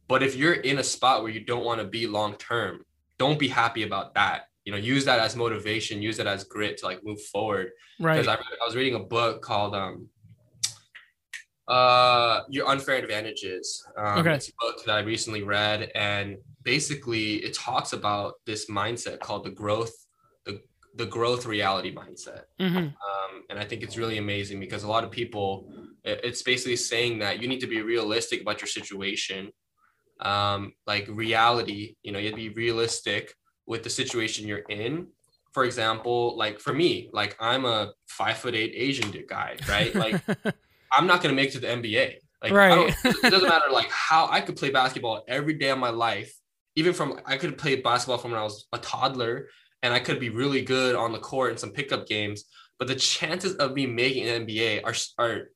[0.08, 2.84] But if you're in a spot where you don't want to be long term
[3.20, 4.46] don't be happy about that.
[4.66, 7.72] You know use that as motivation use that as grit to like move forward.
[8.00, 10.08] Right, because I, I was reading a book called um
[11.68, 13.86] uh your unfair advantages.
[13.98, 14.36] Um, Okay.
[14.36, 19.44] it's a book that i recently read and basically it talks about this mindset called
[19.44, 19.94] the growth
[20.96, 22.44] the growth reality mindset.
[22.60, 25.72] Hmm um, and i think it's really amazing because a lot of people
[26.04, 29.52] it's basically saying that you need to be realistic about your situation.
[30.22, 33.34] Um, like reality you know you would be realistic
[33.66, 35.08] with the situation you're in.
[35.54, 39.94] For example like for me like i'm a five foot eight asian dude guy right?
[39.96, 40.22] Like
[40.92, 42.96] i'm not going to make it to the nba like Right.
[43.06, 46.32] it doesn't matter like how i could play basketball every day of my life.
[46.76, 49.48] Even from i could play basketball from when i was a toddler
[49.84, 52.46] and i could be really good on the court in some pickup games
[52.78, 55.50] but the chances of me making an nba are are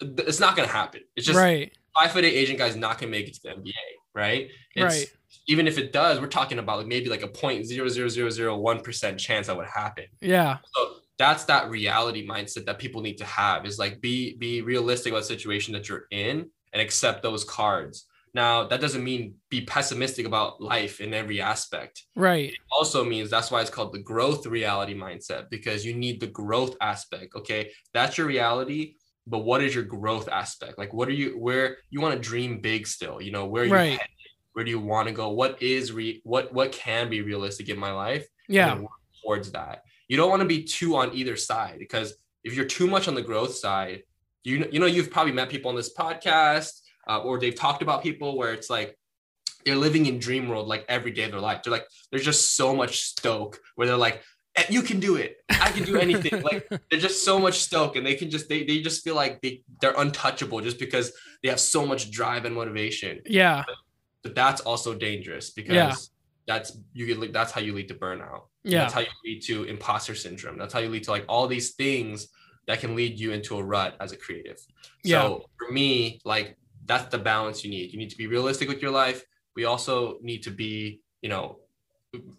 [0.00, 3.10] it's not going to happen it's just right, five foot eight Asian guy's not gonna
[3.10, 3.72] make it to the NBA,
[4.14, 4.48] right?
[4.74, 5.06] It's, Right.
[5.48, 8.30] Even if it does, we're talking about like maybe like a point zero zero zero
[8.30, 10.04] zero one percent chance that would happen.
[10.20, 14.62] yeah, So that's that reality mindset that people need to have is like be be
[14.62, 18.06] realistic about the situation that you're in and accept those cards.
[18.34, 22.04] Now that doesn't mean be pessimistic about life in every aspect.
[22.16, 26.26] right, Also means that's why it's called the growth reality mindset because you need the
[26.28, 27.34] growth aspect.
[27.34, 28.94] Okay, that's your reality
[29.26, 32.58] but what is your growth aspect like what are you where you want to dream
[32.58, 33.90] big still you know where are you Right.
[33.90, 34.06] headed?
[34.54, 37.78] where do you want to go what is re what what can be realistic in
[37.78, 38.80] my life yeah,
[39.22, 42.86] towards that you don't want to be too on either side because if you're too
[42.86, 44.02] much on the growth side
[44.42, 48.02] you you know you've probably met people on this podcast uh, or they've talked about
[48.08, 48.90] people where it's like
[49.64, 51.58] they're living in dream world like every day of their life.
[51.62, 54.22] They're like there's just so much stoke where they're like
[54.56, 55.36] "Eh, you can do it.
[55.50, 56.34] I can do anything.
[56.50, 59.40] Like they're just so much stoke and they can just they, they just feel like
[59.42, 61.06] they, they're untouchable just because
[61.42, 63.20] they have so much drive and motivation.
[63.26, 63.64] Yeah,
[64.22, 65.94] but that's also dangerous because Yeah.
[66.50, 68.42] that's you get like that's how you lead to burnout.
[68.64, 70.56] Yeah, that's how you lead to imposter syndrome.
[70.60, 72.28] That's how you lead to like all these things
[72.66, 74.58] that can lead you into a rut as a creative.
[75.02, 75.22] Yeah.
[75.22, 76.48] so for me like
[76.86, 79.24] that's the balance you need you need to be realistic with your life
[79.56, 81.58] we also need to be you know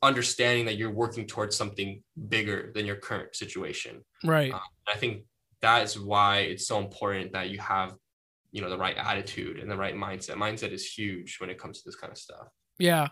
[0.03, 5.23] understanding that you're working towards something bigger than your current situation right, um, I think
[5.61, 7.95] that is why it's so important that you have,
[8.51, 10.35] you know, the right attitude and the right mindset.
[10.35, 12.47] Mindset is huge when it comes to this kind of stuff.
[12.77, 13.09] Yeah.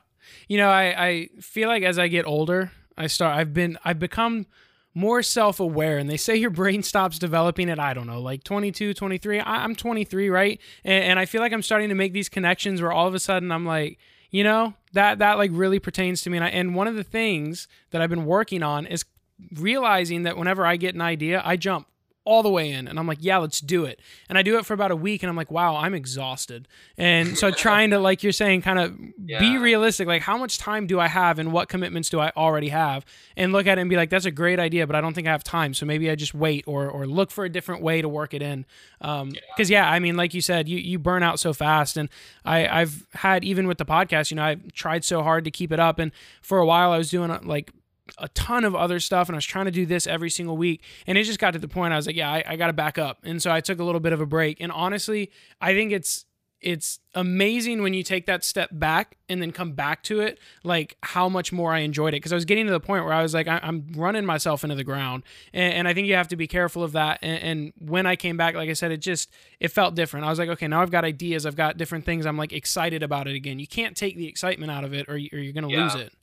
[0.47, 3.99] You know, I, I feel like as I get older, I start I've been I've
[3.99, 4.47] become
[4.93, 8.93] more self-aware and they say your brain stops developing at I don't know, like 22,
[8.93, 9.39] 23.
[9.39, 10.59] I, I'm 23, right?
[10.83, 13.19] And, and I feel like I'm starting to make these connections where all of a
[13.19, 13.99] sudden I'm like,
[14.31, 17.03] you know, that that like really pertains to me and I, and one of the
[17.03, 19.05] things that I've been working on is
[19.53, 21.87] realizing that whenever I get an idea, I jump
[22.25, 23.99] all the way in and I'm like, yeah, let's do it.
[24.27, 26.67] And I do it for about a week and I'm like, wow, I'm exhausted.
[26.97, 30.07] And so trying to, like you're saying, kind of be realistic.
[30.07, 33.05] Like, how much time do I have and what commitments do I already have?
[33.35, 35.27] And look at it and be like, that's a great idea, but I don't think
[35.27, 35.73] I have time.
[35.73, 38.41] So maybe I just wait or, or look for a different way to work it
[38.41, 38.65] in.
[39.01, 41.97] Um, cause yeah, I mean, like you said, you, you burn out so fast.
[41.97, 42.09] And
[42.45, 45.71] I, I've had, even with the podcast, you know, I've tried so hard to keep
[45.71, 45.99] it up.
[45.99, 47.71] And for a while I was doing uh, like,
[48.17, 50.83] a ton of other stuff and I was trying to do this every single week.
[51.07, 52.73] And it just got to the point I was like, yeah, I, I got to
[52.73, 53.19] back up.
[53.23, 54.59] And so I took a little bit of a break.
[54.59, 56.25] And honestly, I think it's,
[56.61, 60.97] it's amazing when you take that step back and then come back to it, like
[61.03, 62.17] how much more I enjoyed it.
[62.17, 64.63] Because I was getting to the point where I was like, I, am running myself
[64.65, 67.19] into the ground, and, and, I think you have to be careful of that.
[67.21, 69.29] And, and when I came back, like I said, it just
[69.61, 70.25] it felt different.
[70.25, 72.25] I was like, okay, now I've got ideas, I've got different things.
[72.25, 73.59] I'm like excited about it again.
[73.59, 75.83] You can't take the excitement out of it, or, you, or you're gonna Yeah.
[75.83, 76.13] lose it.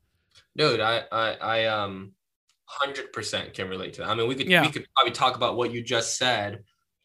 [0.56, 2.12] Dude, I I, I um
[2.64, 4.08] hundred percent can relate to that.
[4.10, 4.62] I mean, we could Yeah.
[4.62, 6.64] we could probably talk about what you just said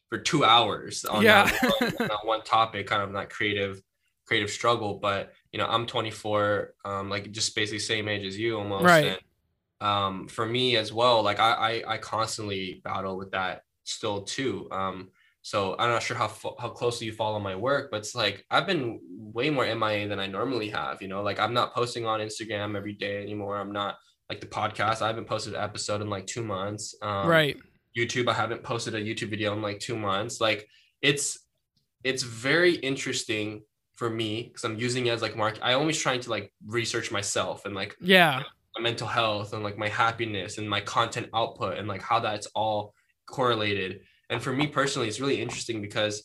[0.09, 1.43] for two hours on Yeah.
[1.43, 3.81] that, one, on that one topic, kind of that creative
[4.25, 8.57] creative struggle but you know i'm 24 um like just basically same age as you
[8.57, 9.05] almost Right.
[9.07, 9.19] and,
[9.81, 11.51] um for me as well like I,
[11.87, 15.09] I i constantly battle with that still too um
[15.41, 16.27] so i'm not sure how
[16.59, 18.99] how closely you follow my work but it's like i've been
[19.33, 22.75] way more mia than i normally have you know like i'm not posting on instagram
[22.77, 23.97] every day anymore i'm not
[24.29, 27.57] like the podcast i haven't posted an episode in like two months um right.
[27.97, 28.29] YouTube.
[28.29, 30.39] I haven't posted a YouTube video in like two months.
[30.39, 30.65] Like
[31.01, 31.39] it's
[32.05, 33.63] it's very interesting
[33.95, 35.59] for me because I'm using it as like mark.
[35.61, 38.43] I'm always trying to like research myself and like Yeah.
[38.77, 42.47] my mental health and like my happiness and my content output and like how that's
[42.55, 42.93] all
[43.27, 43.99] correlated.
[44.31, 46.23] And for me personally, it's really interesting because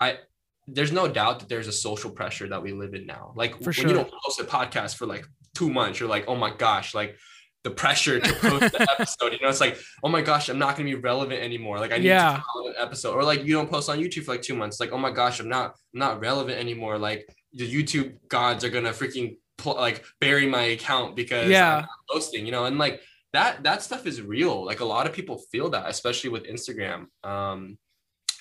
[0.00, 0.18] I
[0.66, 3.32] there's no doubt that there's a social pressure that we live in now.
[3.36, 3.88] Like For when sure.
[3.88, 7.16] you don't post a podcast for like two months, you're like, oh my gosh, like
[7.64, 9.32] the pressure to post the episode.
[9.32, 11.78] You know, it's like, oh my gosh, I'm not gonna be relevant anymore.
[11.78, 12.36] Like I need Yeah.
[12.36, 13.14] to follow an episode.
[13.14, 14.80] Or like you don't post on YouTube for like two months.
[14.80, 16.96] Like, oh my gosh, I'm not I'm not relevant anymore.
[16.98, 21.74] Like the YouTube gods are gonna freaking pl- like bury my account because Yeah.
[21.76, 23.00] I'm not posting, you know, and like
[23.32, 24.64] that that stuff is real.
[24.64, 27.06] Like a lot of people feel that, especially with Instagram.
[27.24, 27.78] Um,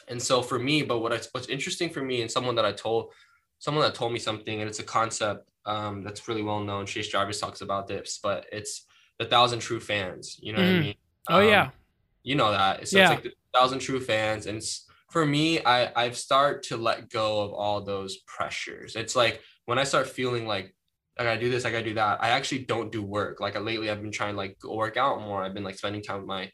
[0.07, 2.71] and so for me, but what I, what's interesting for me and someone that I
[2.71, 3.13] told
[3.59, 6.85] someone that told me something, and it's a concept um, that's really well known.
[6.85, 8.85] Chase Jarvis talks about this, but it's
[9.19, 10.37] the thousand true fans.
[10.41, 10.79] You know what I Mhm.
[10.79, 10.95] mean?
[11.29, 11.69] Oh Um, yeah.
[12.23, 12.87] you know that.
[12.87, 13.03] So Yeah.
[13.03, 17.09] it's like the thousand true fans, and it's, for me, I I've start to let
[17.09, 18.95] go of all those pressures.
[18.95, 20.73] It's like when I start feeling like
[21.19, 22.23] I gotta do this, I gotta do that.
[22.23, 23.39] I actually don't do work.
[23.39, 25.43] Like uh, lately, I've been trying to like go work out more.
[25.43, 26.51] I've been like spending time with my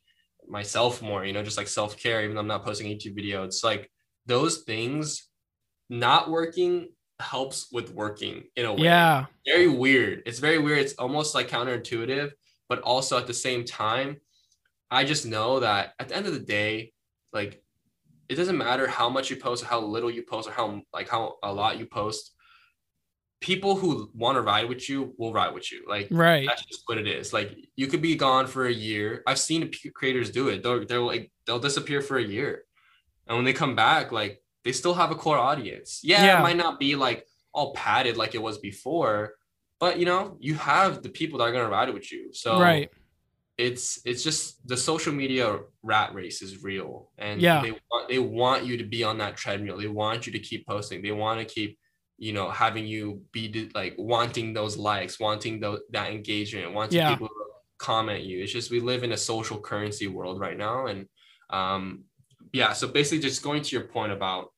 [0.47, 1.25] myself more.
[1.25, 2.23] You know, just like self care.
[2.23, 3.89] Even though I'm not posting a YouTube video, it's like
[4.25, 5.27] those things.
[5.89, 6.89] Not working
[7.19, 9.25] helps with working in a way Yeah.
[9.45, 10.23] very weird.
[10.25, 10.79] It's very weird.
[10.79, 12.31] It's almost like counterintuitive,
[12.67, 14.17] but also at the same time,
[14.91, 16.91] I just know that at the end of the day,
[17.31, 17.61] like
[18.29, 21.07] it doesn't matter how much you post or how little you post or how like
[21.07, 22.33] how a lot you post.
[23.39, 25.85] People who want to ride with you will ride with you.
[25.87, 26.47] Like Right.
[26.47, 27.33] that's just what it is.
[27.33, 29.21] Like you could be gone for a year.
[29.27, 30.63] I've seen creators do it.
[30.63, 32.63] They'll they'll like they'll disappear for a year,
[33.27, 36.01] and when they come back, like they still have a core audience.
[36.03, 36.39] Yeah, Yeah.
[36.39, 39.35] it might not be like all padded like it was before,
[39.79, 42.33] but you know you have the people that are gonna ride with you.
[42.33, 42.89] So Right.
[43.59, 47.61] it's it's just the social media rat race is real, and Yeah.
[47.61, 49.77] they want they want you to be on that treadmill.
[49.77, 51.03] They want you to keep posting.
[51.03, 51.77] They want to keep
[52.17, 57.11] you know having you be like wanting those likes wanting those that engagement wanting Yeah.
[57.11, 57.33] people to
[57.77, 61.07] comment you it's just we live in a social currency world right now and
[61.51, 62.03] um
[62.53, 64.51] yeah so basically just going to your point about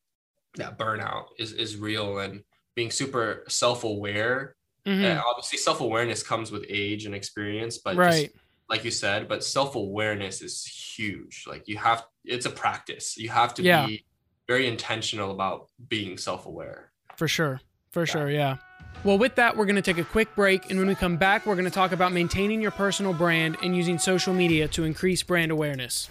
[0.55, 2.43] that burnout is is real and
[2.75, 4.55] being super self-aware
[4.87, 5.03] Mhm.
[5.03, 8.33] and obviously self-awareness comes with age and experience but just
[8.69, 13.53] like you said but self-awareness is huge like you have it's a practice you have
[13.55, 13.85] to Yeah.
[13.85, 14.05] be
[14.47, 17.59] very intentional about being self-aware For sure.
[17.91, 18.29] For sure.
[18.29, 18.55] Yeah.
[19.03, 20.69] Well, with that, we're going to take a quick break.
[20.69, 23.75] And when we come back, we're going to talk about maintaining your personal brand and
[23.75, 26.07] using social media to increase brand awareness.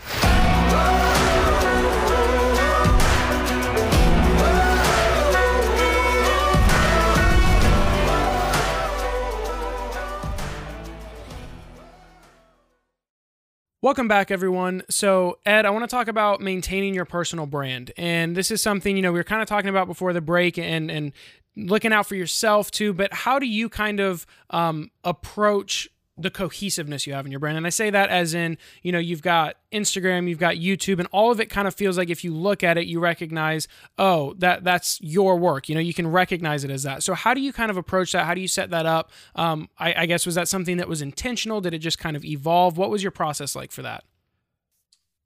[13.81, 14.83] Welcome back, everyone.
[14.91, 18.97] So, Ed, I want to talk about maintaining your personal brand, and this is something
[18.97, 21.13] you know we were kind of talking about before the break, and and
[21.55, 22.93] looking out for yourself too.
[22.93, 27.57] But how do you kind of um, approach the cohesiveness you have in your brand?
[27.57, 31.09] And I say that as in you know you've got Instagram, you've got YouTube, and
[31.13, 34.35] all of it kind of feels like if you look at it, you recognize, oh,
[34.39, 35.69] that that's your work.
[35.69, 37.03] You know, you can recognize it as that.
[37.03, 38.25] So how do you kind of approach that?
[38.25, 39.11] How do you set that up?
[39.35, 41.61] Um, I, I guess was that something that was intentional?
[41.61, 42.77] Did it just kind of evolve?
[42.79, 44.05] What was your process like for that?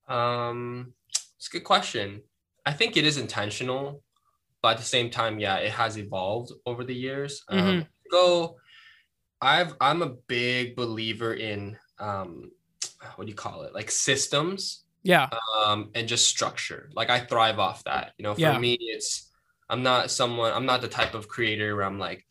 [0.08, 0.94] Um,
[1.36, 2.22] it's a good question.
[2.66, 4.02] I think it is intentional,
[4.60, 7.42] but at the same time, yeah, it has evolved over the years.
[7.48, 7.86] Um, Mhm.
[8.10, 8.56] go,
[9.42, 12.52] I've I'm a big believer in um,
[13.16, 13.74] what do you call it?
[13.74, 15.28] Like systems, Yeah.
[15.64, 16.88] um, and just structure.
[16.94, 18.12] Like I thrive off that.
[18.18, 18.58] You know, for Yeah.
[18.58, 19.30] me, it's
[19.68, 20.52] I'm not someone.
[20.52, 22.24] I'm not the type of creator where I'm like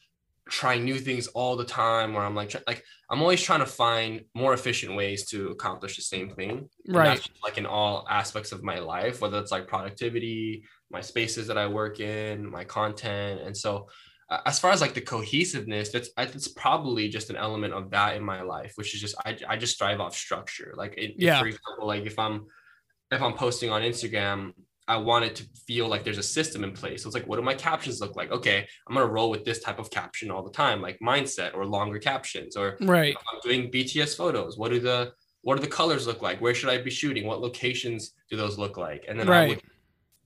[0.49, 2.13] trying new things all the time.
[2.13, 6.01] Where I'm like, like I'm always trying to find more efficient ways to accomplish the
[6.03, 6.69] same thing.
[6.93, 7.29] And Right.
[7.43, 11.67] like in all aspects of my life, whether it's like productivity, my spaces that I
[11.67, 13.41] work in, my content.
[13.41, 13.87] And so,
[14.45, 18.15] as far as like the cohesiveness, that's I- it's probably just an element of that
[18.15, 20.73] in my life, which is just I, I just strive off structure.
[20.77, 21.39] Like, it, Yeah.
[21.39, 22.45] for example, like if I'm
[23.11, 24.53] if I'm posting on Instagram,
[24.87, 27.03] I want it to feel like there's a system in place.
[27.03, 28.31] So it's like, what do my captions look like?
[28.31, 31.65] Okay, I'm gonna roll with this type of caption all the time, like mindset or
[31.65, 33.15] longer captions, or Right.
[33.33, 34.57] I'm doing BTS photos.
[34.57, 35.13] What do the
[35.43, 36.39] what do the colors look like?
[36.39, 37.25] Where should I be shooting?
[37.25, 39.05] What locations do those look like?
[39.09, 39.49] And then I Right.
[39.49, 39.61] would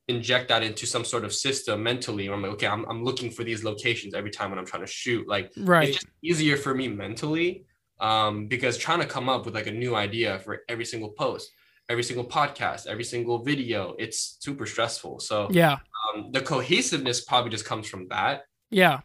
[0.08, 2.28] inject that into some sort of system mentally.
[2.28, 4.92] I'm like, okay, I'm, I'm looking for these locations every time when I'm trying to
[4.92, 5.28] shoot.
[5.28, 5.90] Like, right.
[5.90, 7.66] it's just easier for me mentally
[8.00, 11.52] um, because trying to come up with like a new idea for every single post,
[11.90, 15.20] every single podcast, every single video, it's super stressful.
[15.20, 15.78] So yeah,
[16.14, 18.44] um, the cohesiveness probably just comes from that.
[18.70, 19.00] Yeah.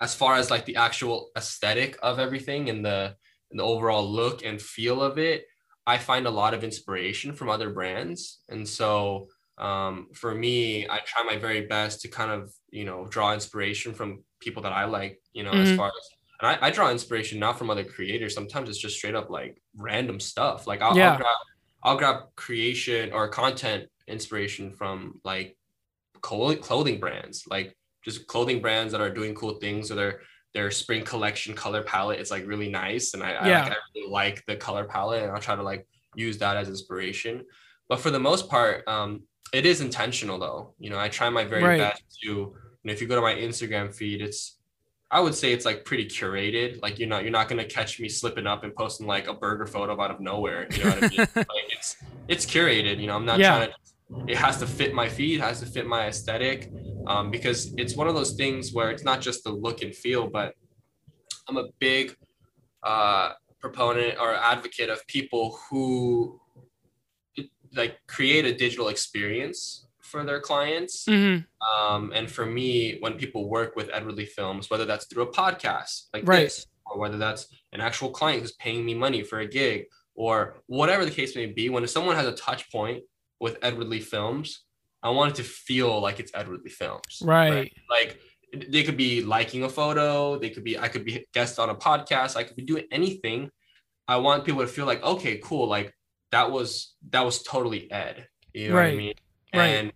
[0.00, 3.16] As far as like the actual aesthetic of everything and the
[3.50, 5.46] and the overall look and feel of it,
[5.86, 9.28] I find a lot of inspiration from other brands, and so
[9.58, 13.92] um, for me, I try my very best to kind of you know draw inspiration
[13.94, 15.20] from people that I like.
[15.32, 15.62] You know, Mhm.
[15.62, 16.08] as far as
[16.40, 18.32] and I, I draw inspiration not from other creators.
[18.34, 20.66] Sometimes it's just straight up like random stuff.
[20.68, 21.10] Like I'll, Yeah.
[21.12, 21.36] I'll grab
[21.82, 25.56] I'll grab creation or content inspiration from like
[26.20, 30.20] clo- clothing brands, like just clothing brands that are doing cool things or their
[30.54, 33.14] their spring collection color palette is like really nice.
[33.14, 33.62] And I, I, Yeah.
[33.64, 36.68] like, I really like the color palette and I'll try to like use that as
[36.68, 37.44] inspiration.
[37.88, 40.74] But for the most part, um, it is intentional though.
[40.78, 41.78] You know, I try my very Right.
[41.78, 44.56] best to, you know, if you go to my Instagram feed, it's
[45.10, 46.82] I would say it's like pretty curated.
[46.82, 49.66] Like you're not you're not gonna catch me slipping up and posting like a burger
[49.66, 50.66] photo out of nowhere.
[50.70, 51.26] You know what I mean?
[51.36, 51.96] like it's
[52.28, 53.00] it's curated.
[53.00, 53.56] You know, I'm not Yeah.
[53.56, 53.74] trying to.
[54.26, 55.40] It has to fit my feed.
[55.40, 56.70] Has to fit my aesthetic.
[57.06, 60.28] Um, because it's one of those things where it's not just the look and feel,
[60.28, 60.52] but
[61.48, 62.14] I'm a big
[62.82, 66.38] uh, proponent or advocate of people who
[67.74, 71.04] like create a digital experience for their clients.
[71.06, 75.24] hmm Um, and for me, when people work with Edward Lee Films, whether that's through
[75.24, 76.44] a podcast like Right.
[76.44, 80.62] this, or whether that's an actual client who's paying me money for a gig, or
[80.66, 83.02] whatever the case may be, when someone has a touch point
[83.40, 84.64] with Edward Lee Films,
[85.02, 87.22] I want it to feel like it's Edward Lee Films.
[87.22, 87.72] Right.
[87.90, 88.18] Like
[88.52, 91.74] they could be liking a photo, they could be, I could be guest on a
[91.74, 93.50] podcast, I could be doing anything.
[94.08, 95.92] I want people to feel like, okay, cool, like
[96.30, 98.28] that was that was totally Ed.
[98.52, 98.96] You know what I Right.
[98.96, 99.14] mean?
[99.54, 99.66] Right.
[99.66, 99.92] And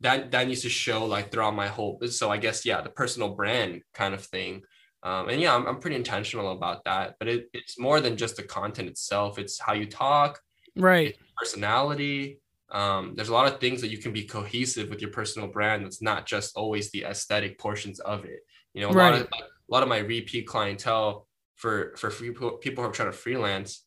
[0.00, 3.30] that that needs to show like throughout my whole so I guess yeah, the personal
[3.30, 4.62] brand kind of thing.
[5.02, 7.16] Um, and yeah, I'm, I'm pretty intentional about that.
[7.18, 9.38] But it, it's more than just the content itself.
[9.38, 10.40] It's how you talk,
[10.76, 11.16] Right.
[11.36, 12.40] personality.
[12.70, 15.84] Um, there's a lot of things that you can be cohesive with your personal brand.
[15.84, 18.40] That's not just always the aesthetic portions of it.
[18.74, 22.30] You know, a lot of like, a lot of my repeat clientele for for free,
[22.60, 23.84] people who are trying to freelance.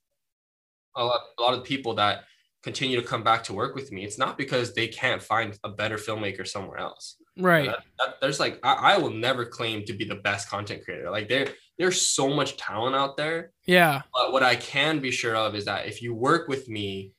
[0.95, 2.23] A lot, a lot of people that
[2.63, 4.03] continue to come back to work with me.
[4.03, 7.15] It's not because they can't find a better filmmaker somewhere else.
[7.37, 7.67] Right.
[7.67, 11.09] That- that- there's like I, I will never claim to be the best content creator.
[11.09, 11.47] Like there,
[11.79, 14.01] there's so much talent out there Yeah.
[14.13, 17.13] but what I can be sure of is that if you work with me,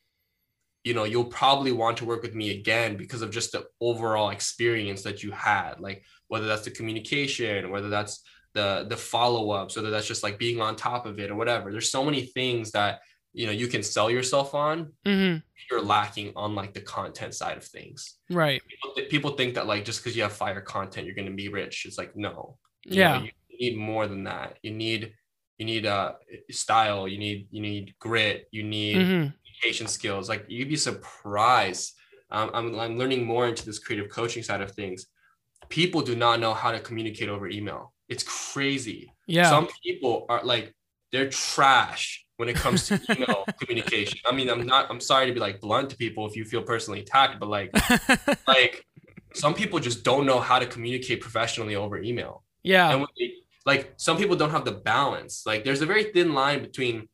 [0.84, 4.30] you know, you'll probably want to work with me again because of just the overall
[4.30, 5.80] experience that you had.
[5.80, 8.22] Like whether that's the communication, whether that's
[8.54, 11.72] the the follow-ups, whether that's just like being on top of it or whatever.
[11.72, 13.00] There's so many things that
[13.32, 14.92] you know you can sell yourself on.
[15.04, 15.36] hmm
[15.70, 18.18] You're lacking on like the content side of things.
[18.30, 18.60] Right.
[18.68, 21.48] People, th- people think that like just because you have fire content, you're gonna be
[21.48, 21.86] rich.
[21.86, 23.18] It's like no, you Yeah.
[23.18, 25.14] know, you need more than that you need
[25.58, 26.14] you need uh
[26.50, 31.92] style you need you need grit you need hmm communication skills like you'd be surprised
[32.30, 35.06] um, I'm, I'm learning more into this creative coaching side of things
[35.68, 39.48] people do not know how to communicate over email it's crazy Yeah.
[39.48, 40.74] some people are like
[41.12, 45.32] they're trash when it comes to email communication i mean i'm not i'm sorry to
[45.32, 47.70] be like blunt to people if you feel personally attacked but like
[48.48, 48.84] like
[49.34, 52.90] some people just don't know how to communicate professionally over email yeah.
[52.90, 53.32] and when they,
[53.64, 57.08] like some people don't have the balance like there's a very thin line between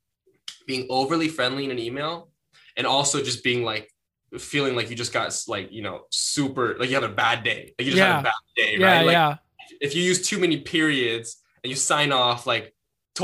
[0.66, 2.30] being overly friendly in an email
[2.76, 3.90] and also just being like
[4.38, 7.74] feeling like you just got like you know super like you had a bad day
[7.78, 8.16] like you just Yeah.
[8.16, 8.86] had a bad day yeah.
[8.86, 9.36] right like yeah.
[9.80, 12.74] if you use too many periods and you sign off like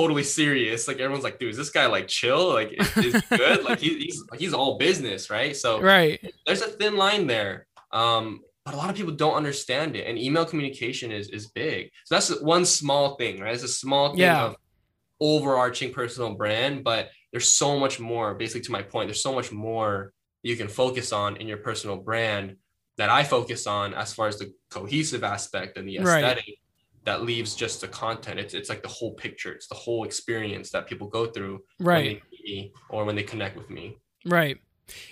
[0.00, 0.80] totally serious.
[0.88, 2.44] Like everyone's like dude is this guy like chill?
[2.58, 3.58] Like is, is good?
[3.68, 5.54] Like he, he's he's all business right?
[5.64, 6.18] So Right.
[6.46, 7.54] there's a thin line there
[8.02, 8.26] um
[8.64, 11.80] but a lot of people don't understand it and email communication is is big.
[12.06, 13.54] So that's one small thing right?
[13.56, 14.44] It's a small thing Yeah.
[14.46, 14.52] of
[15.20, 19.50] overarching personal brand but there's so much more basically to my point there's so much
[19.52, 22.46] more you can focus on in your personal brand
[22.98, 26.38] that i focus on as far as the cohesive aspect and the Right.
[27.04, 30.70] That leaves just the content it's, it's like the whole picture it's the whole experience
[30.70, 32.04] that people go through when Right.
[32.04, 34.56] they meet me or when they connect with me Right.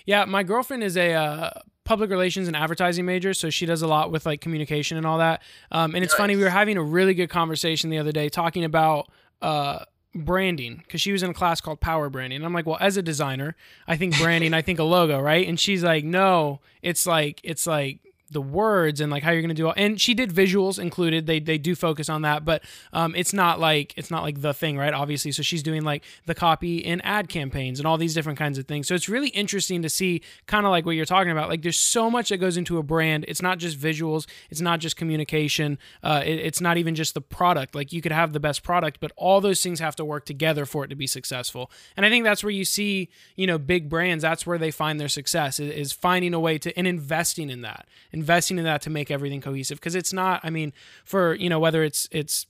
[0.05, 1.49] Yeah, my girlfriend is a uh,
[1.83, 5.17] public relations and advertising major, so she does a lot with like communication and all
[5.19, 5.41] that.
[5.71, 8.63] Um, and it's funny, we were having a really good conversation the other day talking
[8.63, 9.09] about
[9.41, 9.85] uh,
[10.15, 12.37] branding because she was in a class called Power Branding.
[12.37, 13.55] And I'm like, well, as a designer,
[13.87, 15.47] I think branding, I think a logo, right?
[15.47, 17.99] And she's like, no, it's like it's like
[18.33, 19.73] the words and like how you're gonna do all.
[19.77, 21.25] And she did visuals included.
[21.25, 24.53] They they do focus on that, but um, it's not like it's not like the
[24.53, 24.93] thing, right?
[24.93, 28.57] Obviously, so she's doing like the copy in ad campaigns and all these different kinds
[28.57, 28.87] of things.
[28.87, 31.49] So it's really interesting to see kind of like what you're talking about.
[31.49, 33.25] Like there's so much that goes into a brand.
[33.27, 34.25] It's not just visuals.
[34.49, 35.77] It's not just communication.
[36.03, 37.75] Uh, it, it's not even just the product.
[37.75, 40.65] Like you could have the best product, but all those things have to work together
[40.65, 41.71] for it to be successful.
[41.95, 44.21] And I think that's where you see, you know, big brands.
[44.21, 47.61] That's where they find their success is, is finding a way to and investing in
[47.61, 47.87] that,
[48.23, 49.79] investing in that to make everything cohesive.
[49.79, 50.39] Because it's not.
[50.43, 50.71] I mean,
[51.03, 52.47] for you know whether it's it's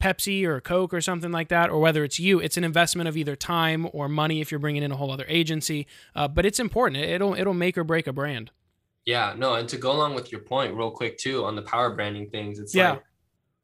[0.00, 3.16] Pepsi or Coke or something like that, or whether it's you, it's an investment of
[3.18, 5.86] either time or money if you're bringing in a whole other agency.
[6.16, 7.04] Uh, but it's important.
[7.04, 8.50] It'll it'll make or break a brand.
[9.04, 11.94] Yeah, no, and to go along with your point, real quick too, on the power
[11.94, 12.92] branding things, it's Yeah.
[12.92, 13.02] like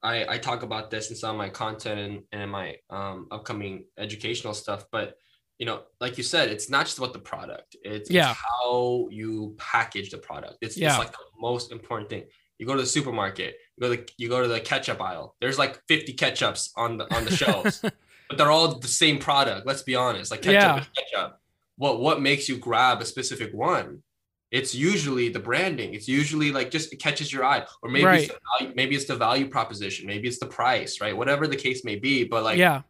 [0.02, 3.28] I I talk about this in some of my content and and in my um
[3.30, 5.16] upcoming educational stuff, but
[5.58, 7.76] you know, like you said, it's not just about the product.
[7.82, 8.30] It's, Yeah.
[8.32, 10.58] it's how you package the product.
[10.60, 10.90] It's, Yeah.
[10.90, 12.24] it's like the most important thing.
[12.58, 15.34] You go to the supermarket, you go to the, you go to the ketchup aisle.
[15.40, 17.80] There's like 50 ketchups on the on the shelves,
[18.28, 19.66] but they're all the same product.
[19.66, 20.30] Let's be honest.
[20.30, 20.80] Like ketchup Yeah.
[20.80, 21.40] is ketchup.
[21.76, 24.02] What what makes you grab a specific one?
[24.50, 25.92] It's usually the branding.
[25.92, 29.04] It's usually like just it catches your eye, or maybe it's the value, maybe it's
[29.06, 31.14] the value proposition, maybe it's the price, right?
[31.16, 32.24] Whatever the case may be.
[32.24, 32.82] But like yeah,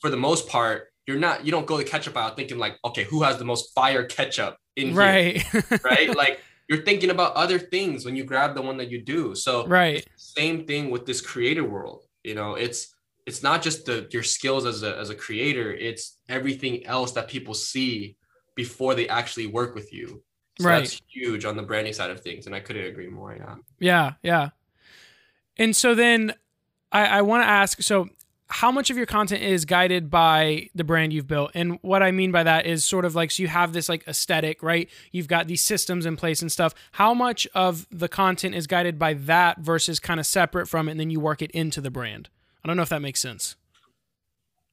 [0.00, 3.04] for the most part, you're not you don't go to ketchup aisle thinking like, okay,
[3.04, 5.44] who has the most fire ketchup in here, right,
[5.84, 6.16] right?
[6.22, 9.34] like you're thinking about other things when you grab the one that you do.
[9.34, 12.94] So right, same thing with this creator world you know it's
[13.26, 17.28] it's not just the your skills as a as a creator it's everything else that
[17.28, 18.16] people see
[18.56, 20.22] before they actually work with you
[20.58, 20.80] so Right.
[20.80, 24.12] that's huge on the branding side of things and i couldn't agree more yeah yeah,
[24.22, 24.48] yeah.
[25.56, 26.34] And so then
[26.90, 28.08] I, I want to ask so
[28.54, 31.50] how much of your content is guided by the brand you've built?
[31.54, 34.06] And what i mean by that is sort of like so you have this like
[34.06, 34.88] aesthetic right?
[35.10, 36.72] You've got these systems in place and stuff.
[36.92, 40.92] How much of the content is guided by that versus kind of separate from it
[40.92, 42.28] and then you work it into the brand?
[42.62, 43.56] I don't know if that makes sense.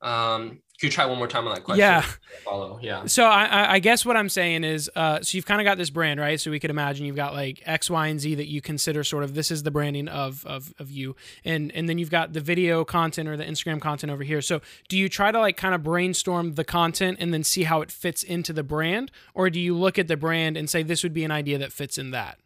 [0.04, 2.04] Um could you try one more time on that question Yeah.
[2.44, 5.62] follow yeah So I, I- I guess what I'm saying is, uh, so you've kind
[5.62, 6.40] of got this brand, right?
[6.40, 9.24] So we could imagine you've got like X, Y, and Z that you consider sort
[9.24, 11.16] of this is the branding of of of you,
[11.46, 14.42] and and then you've got the video content or the Instagram content over here.
[14.42, 14.60] So
[14.90, 17.92] do you try to like kind of brainstorm the content and then see how it
[17.92, 21.14] fits into the brand, or do you look at the brand and say this would
[21.14, 22.40] be an idea that fits in that?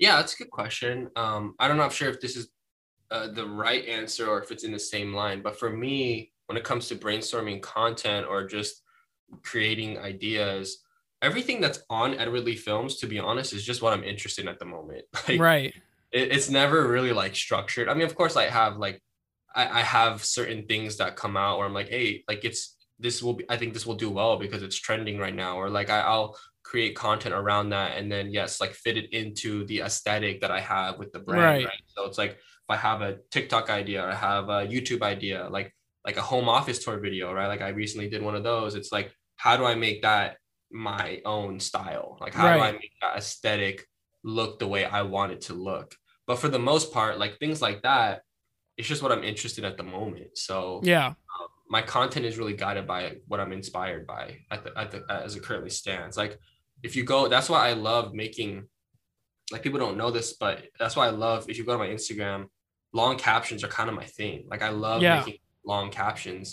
[0.00, 2.46] yeah that's a good question um i don't know i'm sure if this is
[3.10, 6.56] uh, the right answer or if it's in the same line but for me when
[6.56, 8.82] it comes to brainstorming content or just
[9.42, 10.82] creating ideas
[11.22, 14.48] everything that's on edward lee films to be honest is just what i'm interested in
[14.48, 15.74] at the moment like right.
[16.12, 19.02] it, it's never really like structured i mean of course i have like
[19.54, 23.22] I, I have certain things that come out where i'm like hey like it's this
[23.22, 25.90] will be i think this will do well because it's trending right now or like
[25.90, 30.40] I, i'll create content around that and then yes like fit it into the aesthetic
[30.42, 31.64] that i have with the brand Right.
[31.64, 35.02] right, so it's like if i have a tiktok idea or i have a youtube
[35.02, 35.74] idea like
[36.08, 38.92] like a home office tour video right like i recently did one of those it's
[38.96, 39.08] like
[39.44, 40.28] how do i make that
[40.90, 43.76] my own style like how do i make that aesthetic
[44.36, 45.88] look the way i want it to look
[46.28, 48.12] but for the most part like things like that
[48.78, 51.08] it's just what i'm interested in at the moment so Yeah.
[51.08, 55.00] Um, my content is really guided by what I'm inspired by at the, at the
[55.26, 56.16] as it currently stands.
[56.22, 56.32] Like
[56.82, 58.52] if you go, that's why I love making.
[59.52, 61.40] Like people don't know this, but that's why I love.
[61.50, 62.46] If you go to my Instagram,
[63.00, 64.46] long captions are kind of my thing.
[64.52, 65.16] Like I love Yeah.
[65.18, 65.36] making
[65.72, 66.46] long captions,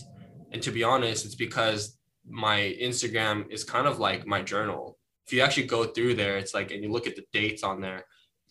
[0.52, 1.98] and to be honest, it's because
[2.28, 2.58] my
[2.90, 4.84] Instagram is kind of like my journal.
[5.26, 7.82] If you actually go through there, it's like, and you look at the dates on
[7.82, 8.02] there,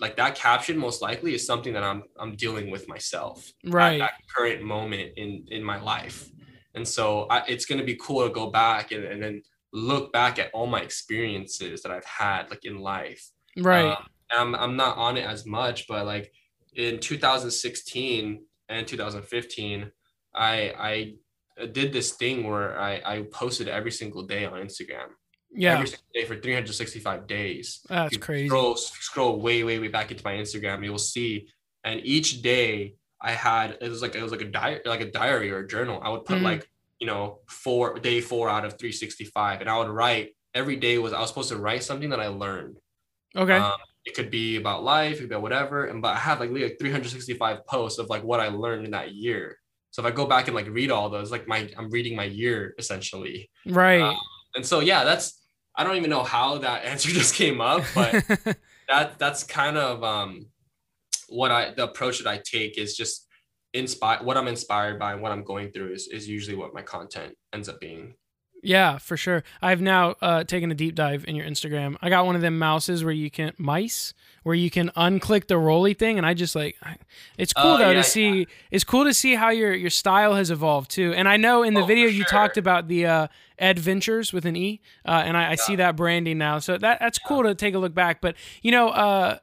[0.00, 3.94] like that caption most likely is something that I'm I'm dealing with myself Right.
[3.94, 6.18] at that current moment in in my life
[6.76, 7.04] and so
[7.34, 9.36] I, it's going to be cool to go back and, and then
[9.72, 13.22] look back at all my experiences that i've had like in life
[13.56, 13.96] Right.
[13.96, 14.04] Um,
[14.40, 16.26] I'm, I'm not on it as much but like
[16.84, 19.92] in 2016 and 2015
[20.34, 21.14] i
[21.58, 25.08] i did this thing where i i posted every single day on instagram
[25.54, 25.74] yeah.
[25.74, 28.48] every single day for 365 days That's crazy.
[28.48, 30.84] Scroll, scroll way, way, way back into my Instagram.
[30.84, 31.46] You'll see,
[31.84, 35.10] and each day I had it was like it was like a diary, like a
[35.10, 36.00] diary or a journal.
[36.02, 36.42] I would put Mhm.
[36.42, 40.98] like you know four day four out of 365, and I would write every day
[40.98, 42.78] was I was supposed to write something that I learned.
[43.36, 43.56] Okay.
[43.56, 46.40] Um, it could be about life, it could be about whatever, and but I have
[46.40, 49.58] like like 365 posts of like what I learned in that year.
[49.94, 52.24] So if I go back and like read all those, like my I'm reading my
[52.24, 53.48] year essentially.
[53.64, 54.00] right.
[54.00, 54.16] uh,
[54.56, 55.40] And so yeah, that's
[55.76, 58.24] I don't even know how that answer just came up, but
[58.88, 60.46] that that's kind of um
[61.28, 63.28] what I the approach that I take is just
[63.72, 66.82] inspire what I'm inspired by and what I'm going through is is usually what my
[66.82, 68.16] content ends up being.
[68.64, 69.44] Yeah, for sure.
[69.60, 71.96] I've now uh, taken a deep dive in your Instagram.
[72.00, 75.56] I got one of them mouses where you can mice where you can unclick the
[75.56, 76.76] roly thing, and I just like
[77.38, 78.46] it's cool Oh, though yeah, to see.
[78.70, 81.14] It's cool to see how your your style has evolved too.
[81.14, 82.26] And I know in the Oh, video you sure.
[82.26, 83.26] talked about the uh,
[83.58, 86.58] adventures with an E, uh, and I, I see that branding now.
[86.58, 88.20] So that that's cool to take a look back.
[88.20, 89.38] But you know, uh,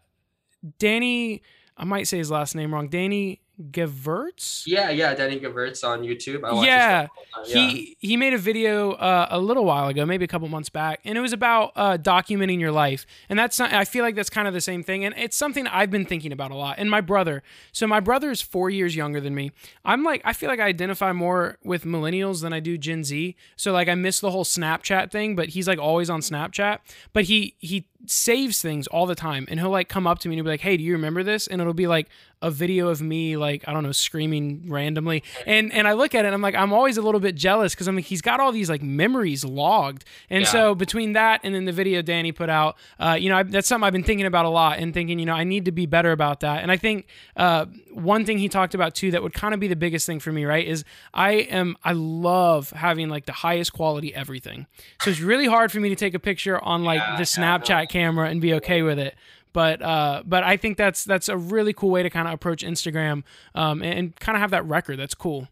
[0.80, 1.42] Danny,
[1.78, 2.88] I might say his last name wrong.
[2.88, 4.64] Danny Gevirtz.
[4.66, 6.44] Yeah, yeah, Danny Gevirtz on YouTube.
[6.44, 7.72] I watch Yeah, stuff all the time, yeah.
[7.72, 11.00] he he made a video uh, a little while ago, maybe a couple months back,
[11.06, 13.06] and it was about uh, documenting your life.
[13.30, 15.68] And that's not, I feel like that's kind of the same thing, and it's something
[15.68, 16.76] I've been thinking about a lot.
[16.78, 19.52] And my brother, so my brother is four years younger than me.
[19.86, 23.36] I'm like, I feel like I identify more with millennials than I do Gen Z.
[23.56, 26.80] So like, I miss the whole Snapchat thing, but he's like always on Snapchat.
[27.14, 30.34] But he he saves things all the time, and he'll like come up to me
[30.34, 32.08] and he'll be like, "Hey, do you remember this?" And it'll be like
[32.42, 36.26] a video of me like I don't know screaming randomly, and and I look at
[36.26, 38.40] it and I'm like I'm always a little bit jealous because I'm like he's got
[38.40, 40.50] all these like memories logged, and Yeah.
[40.52, 43.68] so between that and then the video Danny put out, uh, you know I, that's
[43.68, 45.86] something I've been thinking about a lot and thinking you know I need to be
[45.86, 47.06] better about that, and I think
[47.38, 50.20] uh, one thing he talked about too that would kind of be the biggest thing
[50.20, 50.84] for me right is
[51.14, 54.66] I am I love having like the highest quality everything,
[55.02, 57.58] so it's really hard for me to take a picture on like Yeah, the yeah,
[57.60, 59.16] Snapchat camera and be okay with it
[59.54, 62.64] but uh, but I think that's that's a really cool way to kind of approach
[62.64, 63.24] Instagram
[63.56, 64.98] um, and, and kind of have that record.
[64.98, 65.48] That's cool.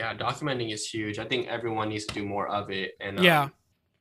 [0.00, 1.18] yeah, documenting is huge.
[1.18, 2.92] I think everyone needs to do more of it.
[3.00, 3.48] And um, Yeah.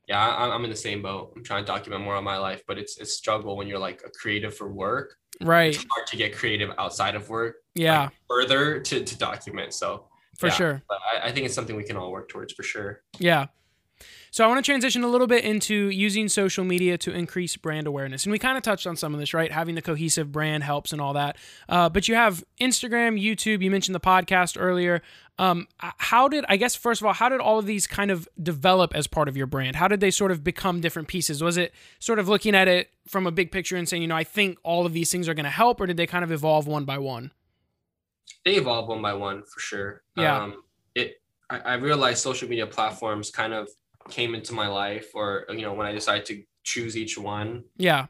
[0.08, 1.34] yeah, I, I'm in the same boat.
[1.36, 4.02] I'm trying to document more of my life, but it's it's struggle when you're like
[4.06, 5.18] a creative for work.
[5.42, 5.74] Right.
[5.76, 7.58] It's hard to get creative outside of work.
[7.76, 9.74] Yeah, like, further to to document.
[9.74, 10.06] So
[10.40, 10.84] for yeah, sure.
[10.88, 13.02] But I, I think it's something we can all work towards for sure.
[13.20, 13.48] Yeah.
[14.38, 17.88] So I want to transition a little bit into using social media to increase brand
[17.88, 19.52] awareness, and we kind of touched on some of this, right?
[19.52, 21.38] Having the cohesive brand helps and all that.
[21.68, 23.64] Uh, but you have Instagram, YouTube.
[23.64, 25.02] You mentioned the podcast earlier.
[25.40, 28.30] Um, how did I guess first of all, how did all of these kind of
[28.40, 29.76] develop as part of your brand?
[29.76, 31.42] How did they sort of become different pieces?
[31.42, 34.16] Was it sort of looking at it from a big picture and saying, you know,
[34.16, 36.32] I think all of these things are going to help, or did they kind of
[36.32, 37.32] evolve one by one?
[38.46, 40.04] They evolve one by one for sure.
[40.16, 40.44] Yeah.
[40.44, 40.62] Um,
[40.94, 43.68] it I, I realized social media platforms kind of
[44.10, 48.08] came into my life, or you know, when I decided to choose each one, Yeah.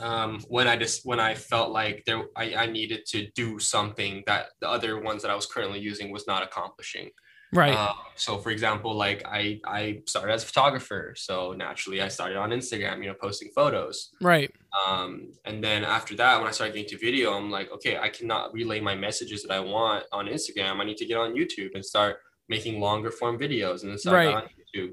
[0.00, 4.22] um, when I just when I felt like there I, I needed to do something
[4.26, 7.10] that the other ones that I was currently using was not accomplishing.
[7.50, 7.72] Right.
[7.72, 12.36] Uh, so for example, like I I started as a photographer, so naturally I started
[12.36, 14.10] on Instagram, you know, posting photos.
[14.20, 14.50] right.
[14.86, 18.10] Um, and then after that, when I started getting to video, I'm like, okay, I
[18.10, 20.78] cannot relay my messages that I want on Instagram.
[20.80, 22.18] I need to get on YouTube and start
[22.50, 24.34] making longer form videos and then start Right.
[24.34, 24.92] on YouTube.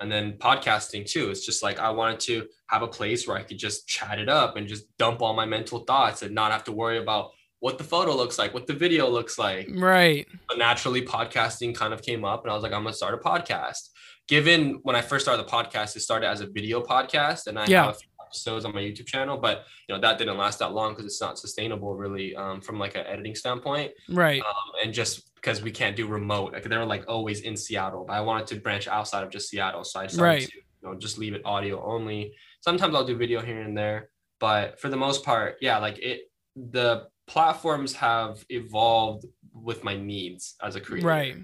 [0.00, 1.30] And then podcasting too.
[1.30, 4.28] It's just like I wanted to have a place where I could just chat it
[4.28, 7.76] up and just dump all my mental thoughts and not have to worry about what
[7.76, 9.68] the photo looks like, what the video looks like.
[9.74, 10.26] Right.
[10.48, 13.18] But naturally, podcasting kind of came up, and I was like, I'm gonna start a
[13.18, 13.90] podcast.
[14.28, 17.66] Given when I first started the podcast, it started as a video podcast, and I
[17.66, 17.84] Yeah.
[17.84, 20.72] have a few episodes on my YouTube channel, but you know that didn't last that
[20.72, 24.40] long because it's not sustainable, really, um, from like an editing standpoint, Right.
[24.40, 28.04] um, and just because we can't do remote, like they were like always in Seattle,
[28.06, 30.48] but I wanted to branch outside of just Seattle, so I decided Right.
[30.48, 32.34] to you know just leave it audio only.
[32.60, 36.20] Sometimes I'll do video here and there, but for the most part, yeah, like it
[36.56, 39.24] the platforms have evolved
[39.54, 41.06] with my needs as a creator.
[41.06, 41.36] Right.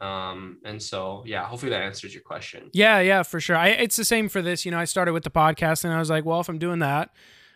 [0.00, 2.70] Um, and so yeah, hopefully that answers your question.
[2.72, 3.56] Yeah, yeah, for sure.
[3.56, 4.64] I, it's the same for this.
[4.64, 6.80] You know, I started with the podcast and I was like, well, if I'm doing
[6.80, 7.10] that,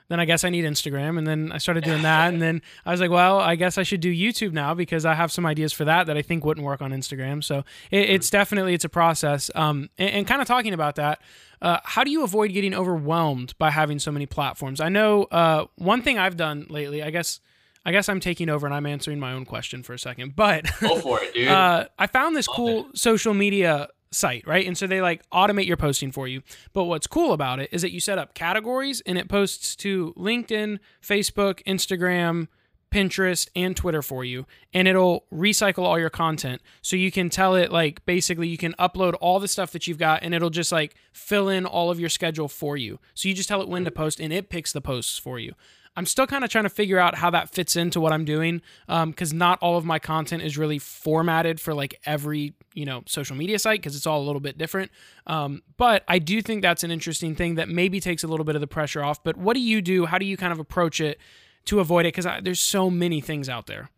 [0.09, 1.19] then I guess I need Instagram.
[1.19, 2.33] And then I started doing that.
[2.33, 5.15] And then I was like, well, I guess I should do YouTube now because I
[5.15, 7.45] have some ideas for that that I think wouldn't work on Instagram.
[7.45, 9.51] So it, it's definitely, it's a process.
[9.55, 11.21] Um, and, and kind of talking about that,
[11.61, 14.81] uh, how do you avoid getting overwhelmed by having so many platforms?
[14.81, 17.41] I know uh, one thing I've done lately, I guess,
[17.85, 20.67] I guess I'm taking over and I'm answering my own question for a second, but
[20.81, 21.49] Go for it, dude.
[21.49, 24.67] uh, I found this Love cool social media site, right?
[24.67, 26.43] And so they like automate your posting for you.
[26.73, 30.15] But what's cool about it is that you set up categories and it posts to
[30.17, 32.49] LinkedIn, Facebook, Instagram,
[32.91, 34.47] Pinterest, and Twitter for you.
[34.73, 36.63] And it'll recycle all your content.
[36.81, 39.99] So you can tell it like basically you can upload all the stuff that you've
[39.99, 42.99] got and it'll just like fill in all of your schedule for you.
[43.15, 45.55] So you just tell it when to post and it picks the posts for you.
[45.97, 48.63] I'm still kind of trying to figure out how that fits into what I'm doing
[48.87, 53.37] because not all of my content is really formatted for like every you know social
[53.37, 54.91] media site because it's all a little bit different.
[55.27, 58.55] Um, but I do think that's an interesting thing that maybe takes a little bit
[58.55, 59.23] of the pressure off.
[59.23, 60.07] But what do you do?
[60.07, 61.19] How do you kind of approach it
[61.67, 62.15] to avoid it?
[62.15, 63.91] Because there's so many things out there.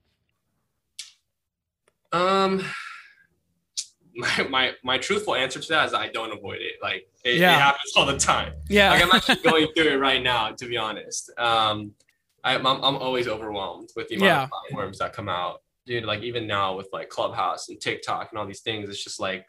[2.12, 2.64] Um,
[4.21, 6.75] my, my my truthful answer to that is I don't avoid it.
[6.83, 7.57] Like it, Yeah.
[7.57, 8.53] it happens all the time.
[8.68, 11.31] Yeah, Like I'm actually going through it right now, to be honest.
[11.39, 11.93] Um,
[12.45, 14.43] I, I'm I'm always overwhelmed with the amount Yeah.
[14.45, 16.05] of platforms that come out, dude.
[16.05, 19.45] Like even now with like Clubhouse and TikTok and all these things, it's just like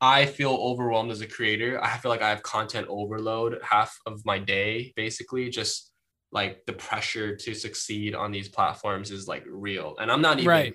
[0.00, 1.82] I feel overwhelmed as a creator.
[1.82, 5.91] I feel like I have content overload half of my day, basically, just
[6.32, 9.94] like the pressure to succeed on these platforms is like real.
[10.00, 10.74] And I'm not even, Right.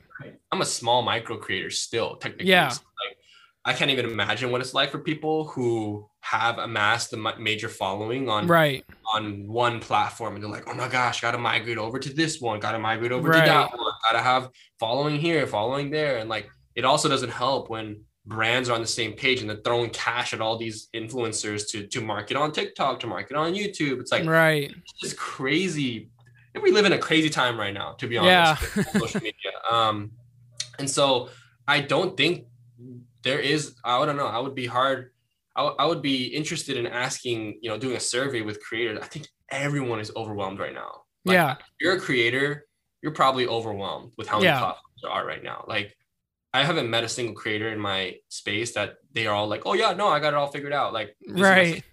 [0.51, 2.49] I'm a small micro creator still, technically.
[2.49, 2.70] Yeah.
[2.70, 3.18] So, like,
[3.66, 8.30] I can't even imagine what it's like for people who have amassed a major following
[8.30, 8.86] on Right.
[9.14, 12.60] on one platform and they're like, oh my gosh, gotta migrate over to this one,
[12.60, 13.41] gotta migrate over Right.
[13.41, 14.49] to that one, gotta have
[14.80, 16.18] following here, following there.
[16.18, 19.61] And like it also doesn't help when brands are on the same page and they're
[19.63, 23.99] throwing cash at all these influencers to to market on TikTok, to market on YouTube.
[24.01, 24.71] It's like right.
[24.71, 26.09] it's just crazy.
[26.53, 29.34] And we live in a crazy time right now, to be honest, with social media.
[29.71, 30.11] Um,
[30.80, 31.30] and so
[31.67, 32.45] I don't think
[33.23, 33.75] there is.
[33.84, 34.28] I don't know.
[34.28, 35.11] I would be hard.
[35.55, 38.99] I, w- I would be interested in asking, you know, doing a survey with creators.
[39.01, 41.01] I think everyone is overwhelmed right now.
[41.25, 41.51] Like, yeah.
[41.53, 42.65] if you're a creator,
[43.01, 44.59] you're probably overwhelmed with how many Yeah.
[44.59, 45.65] platforms there are right now.
[45.67, 45.95] Like,
[46.53, 49.73] I haven't met a single creator in my space that they are all like, "Oh
[49.73, 51.83] yeah, no, I got it all figured out." Like, this is my Right.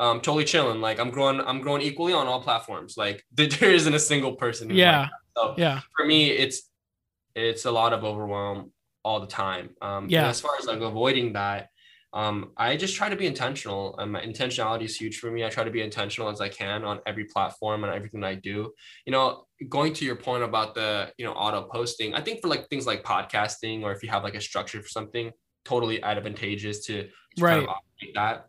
[0.00, 0.80] Um, totally chilling.
[0.80, 1.40] Like, I'm growing.
[1.40, 2.96] I'm growing equally on all platforms.
[2.96, 4.68] Like, there isn't a single person.
[4.68, 5.08] like Yeah.
[5.36, 5.80] So Yeah.
[5.96, 6.70] for me, it's
[7.34, 8.72] it's a lot of overwhelm
[9.04, 9.70] all the time.
[9.80, 10.28] Um, Yeah.
[10.28, 11.70] as far as like avoiding that,
[12.14, 13.94] um, I just try to be intentional.
[13.98, 15.44] Um, my intentionality is huge for me.
[15.44, 18.72] I try to be intentional as I can on every platform and everything I do.
[19.04, 22.48] You know, going to your point about the you know auto posting, I think for
[22.48, 25.30] like things like podcasting or if you have like a structure for something,
[25.64, 28.14] totally advantageous to, to kind of Right.
[28.14, 28.46] that.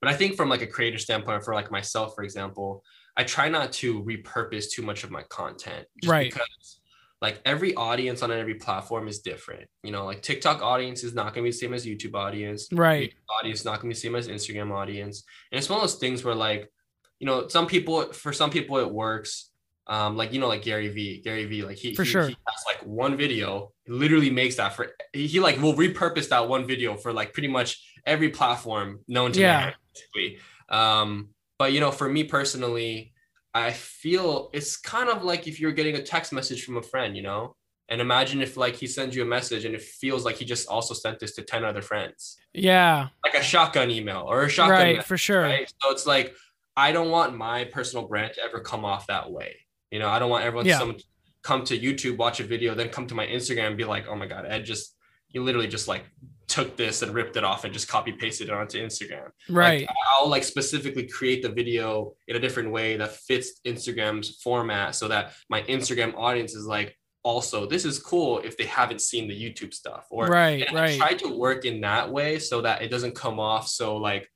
[0.00, 2.82] But I think from like a creator standpoint, for like myself, for example,
[3.16, 5.86] I try not to repurpose too much of my content.
[6.02, 6.32] just Right.
[6.32, 6.79] Because
[7.20, 9.68] like every audience on every platform is different.
[9.82, 12.68] You know, like TikTok audience is not gonna be the same as YouTube audience.
[12.72, 13.10] Right.
[13.10, 15.24] YouTube audience is not gonna be the same as Instagram audience.
[15.52, 16.70] And it's one of those things where like,
[17.18, 19.48] you know, some people for some people it works.
[19.86, 21.20] Um, like you know, like Gary V.
[21.22, 21.62] Gary V.
[21.62, 22.28] Like he For he, sure.
[22.28, 26.48] he has like one video, literally makes that for he, he like will repurpose that
[26.48, 29.58] one video for like pretty much every platform known to Yeah.
[29.60, 30.38] man, basically.
[30.68, 33.12] Um, but you know, for me personally,
[33.54, 37.16] I feel it's kind of like if you're getting a text message from a friend,
[37.16, 37.56] you know,
[37.88, 40.68] and imagine if like he sends you a message and it feels like he just
[40.68, 43.08] also sent this to 10 other friends, Yeah.
[43.24, 44.96] like a shotgun email or a shotgun, Right.
[44.96, 45.42] message, For sure.
[45.42, 45.72] right?
[45.82, 46.34] So it's like,
[46.76, 49.56] I don't want my personal brand to ever come off that way.
[49.90, 50.78] You know, I don't want everyone Yeah.
[50.78, 50.96] to
[51.42, 54.14] come to YouTube, watch a video, then come to my Instagram and be like, oh
[54.14, 54.94] my God, Ed just,
[55.30, 56.04] you literally just like
[56.50, 59.30] took this and ripped it off and just copy pasted it onto Instagram.
[59.48, 59.82] Right.
[59.82, 64.94] Like, I'll like specifically create the video in a different way that fits Instagram's format
[64.96, 69.28] so that my Instagram audience is like, also, this is cool if they haven't seen
[69.28, 70.06] the YouTube stuff.
[70.10, 70.66] Or right.
[70.66, 70.98] and I Right.
[70.98, 74.28] try to work in that way so that it doesn't come off so like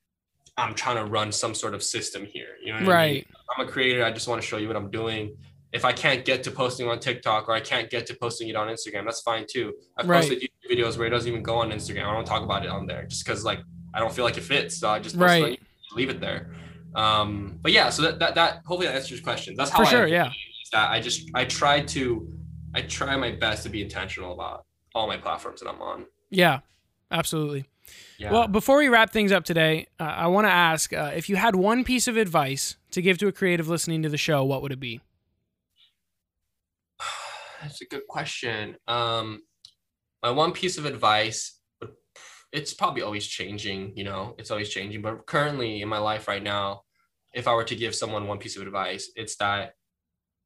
[0.57, 2.51] I'm trying to run some sort of system here.
[2.62, 2.91] You know what I mean?
[2.91, 3.27] Right.
[3.59, 4.05] I'm a creator.
[4.05, 5.37] I just want to show you what I'm doing.
[5.75, 8.57] If I can't get to posting on TikTok or I can't get to posting it
[8.57, 9.75] on Instagram, that's fine too.
[9.99, 10.20] I've Right.
[10.20, 12.05] posted YouTube videos where it doesn't even go on Instagram.
[12.07, 13.61] I don't talk about it on there just because like
[13.93, 14.79] I don't feel like it fits.
[14.79, 15.61] So I just Right.
[15.97, 16.53] Leave it there.
[16.95, 19.55] Um, but yeah, so that, that that hopefully that answers your question.
[19.57, 20.07] That's how For I sure.
[20.07, 20.31] Yeah.
[20.72, 22.33] that I just I try to
[22.75, 24.64] I try my best to be intentional about
[24.95, 26.07] all my platforms that I'm on.
[26.31, 26.61] Yeah.
[27.11, 27.64] Absolutely.
[28.18, 28.33] Yeah.
[28.33, 31.37] Well, before we wrap things up today, uh, I want to ask uh, if you
[31.37, 34.62] had one piece of advice to give to a creative listening to the show, what
[34.62, 35.01] would it be?
[37.65, 38.77] That's a good question.
[38.87, 39.43] Um,
[40.23, 41.61] my one piece of advice,
[42.53, 45.01] it's probably always changing, you know, it's always changing.
[45.01, 46.83] But currently in my life right now,
[47.33, 49.73] if I were to give someone one piece of advice, it's that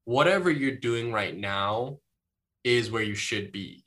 [0.05, 1.99] whatever you're doing right now
[2.65, 3.85] is where you should be.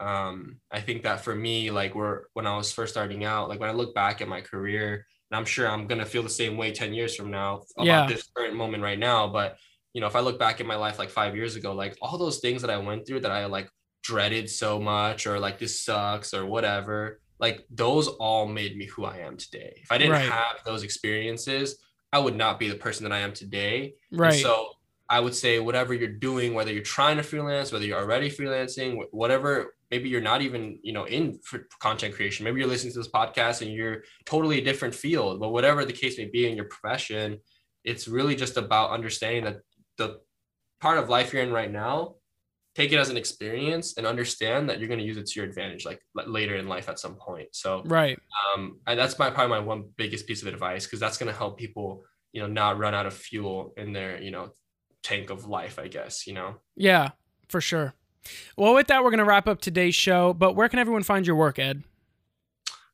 [0.00, 3.60] Um, I think that for me, like where when I was first starting out, like
[3.60, 6.56] when I look back at my career, and I'm sure I'm gonna feel the same
[6.56, 8.06] way 10 years from now about Yeah.
[8.06, 9.28] this current moment right now.
[9.28, 9.56] But
[9.92, 12.18] you know, if I look back at my life like five years ago, like all
[12.18, 13.68] those things that I went through that I like
[14.02, 19.04] dreaded so much, or like this sucks, or whatever, like those all made me who
[19.04, 19.74] I am today.
[19.82, 20.28] If I didn't Right.
[20.28, 21.78] have those experiences,
[22.12, 23.94] I would not be the person that I am today.
[24.10, 24.34] And Right.
[24.34, 24.68] so
[25.08, 29.02] I would say whatever you're doing, whether you're trying to freelance, whether you're already freelancing,
[29.10, 32.44] whatever, maybe you're not even, you know, in for content creation.
[32.44, 35.92] Maybe you're listening to this podcast and you're totally a different field, but whatever the
[35.92, 37.40] case may be in your profession,
[37.84, 39.62] it's really just about understanding that
[40.00, 40.20] the
[40.80, 42.16] part of life you're in right now,
[42.74, 45.48] take it as an experience and understand that you're going to use it to your
[45.48, 47.48] advantage, like later in life at some point.
[47.52, 48.18] So right.
[48.54, 51.36] um, and that's my probably my one biggest piece of advice because that's going to
[51.36, 54.50] help people, you know, not run out of fuel in their, you know,
[55.02, 56.56] tank of life, I guess, you know.
[56.76, 57.10] Yeah,
[57.48, 57.94] for sure.
[58.56, 60.32] Well, with that, we're going to wrap up today's show.
[60.34, 61.82] But where can everyone find your work, Ed?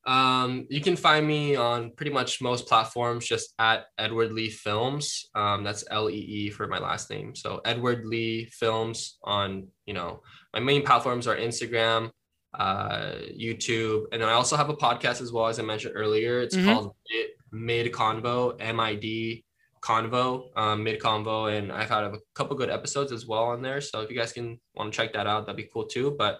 [0.06, 5.28] Um, you can find me on pretty much most platforms just at Edward Lee Films.
[5.34, 7.34] Um, that's L E E for my last name.
[7.34, 10.22] So Edward Lee Films on, you know,
[10.54, 12.10] my main platforms are Instagram,
[12.54, 16.40] uh, YouTube, and I also have a podcast as well as I mentioned earlier.
[16.40, 16.72] It's mm-hmm.
[16.72, 19.44] called Mid, Mid Convo, M I D
[19.82, 23.80] Convo, um, Mid Convo, and I've had a couple good episodes as well on there.
[23.80, 26.14] So if you guys can want to check that out, that'd be cool too.
[26.16, 26.38] But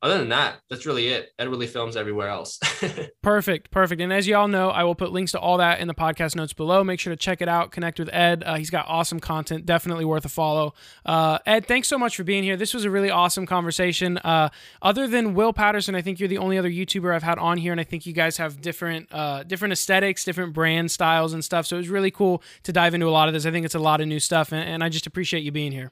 [0.00, 1.30] other than that, that's really it.
[1.38, 2.60] Edward Lee Films everywhere else.
[3.22, 4.00] perfect, perfect.
[4.00, 6.36] And as you all know, I will put links to all that in the podcast
[6.36, 6.84] notes below.
[6.84, 7.72] Make sure to check it out.
[7.72, 8.44] Connect with Ed.
[8.46, 9.66] Uh, he's got awesome content.
[9.66, 10.74] Definitely worth a follow.
[11.04, 12.56] Uh, Ed, thanks so much for being here.
[12.56, 14.18] This was a really awesome conversation.
[14.18, 14.50] Uh,
[14.82, 17.72] other than Will Patterson, I think you're the only other YouTuber I've had on here,
[17.72, 21.66] and I think you guys have different, uh, different aesthetics, different brand styles and stuff.
[21.66, 23.46] So it was really cool to dive into a lot of this.
[23.46, 25.72] I think it's a lot of new stuff, and, and I just appreciate you being
[25.72, 25.90] here.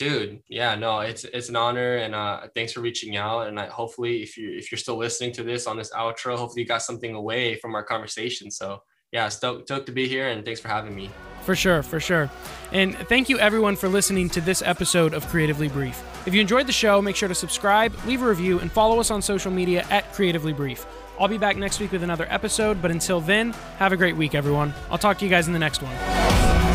[0.00, 3.48] Dude, yeah, no, it's it's an honor, and uh, thanks for reaching out.
[3.48, 6.62] And I, hopefully, if you if you're still listening to this on this outro, hopefully
[6.62, 8.50] you got something away from our conversation.
[8.50, 8.80] So
[9.12, 11.10] yeah, stoked, stoked to be here, and thanks for having me.
[11.42, 12.30] For sure, for sure.
[12.72, 16.02] And thank you everyone for listening to this episode of Creatively Brief.
[16.24, 19.10] If you enjoyed the show, make sure to subscribe, leave a review, and follow us
[19.10, 20.86] on social media at Creatively Brief.
[21.18, 24.34] I'll be back next week with another episode, but until then, have a great week,
[24.34, 24.72] everyone.
[24.90, 26.69] I'll talk to you guys in the next one.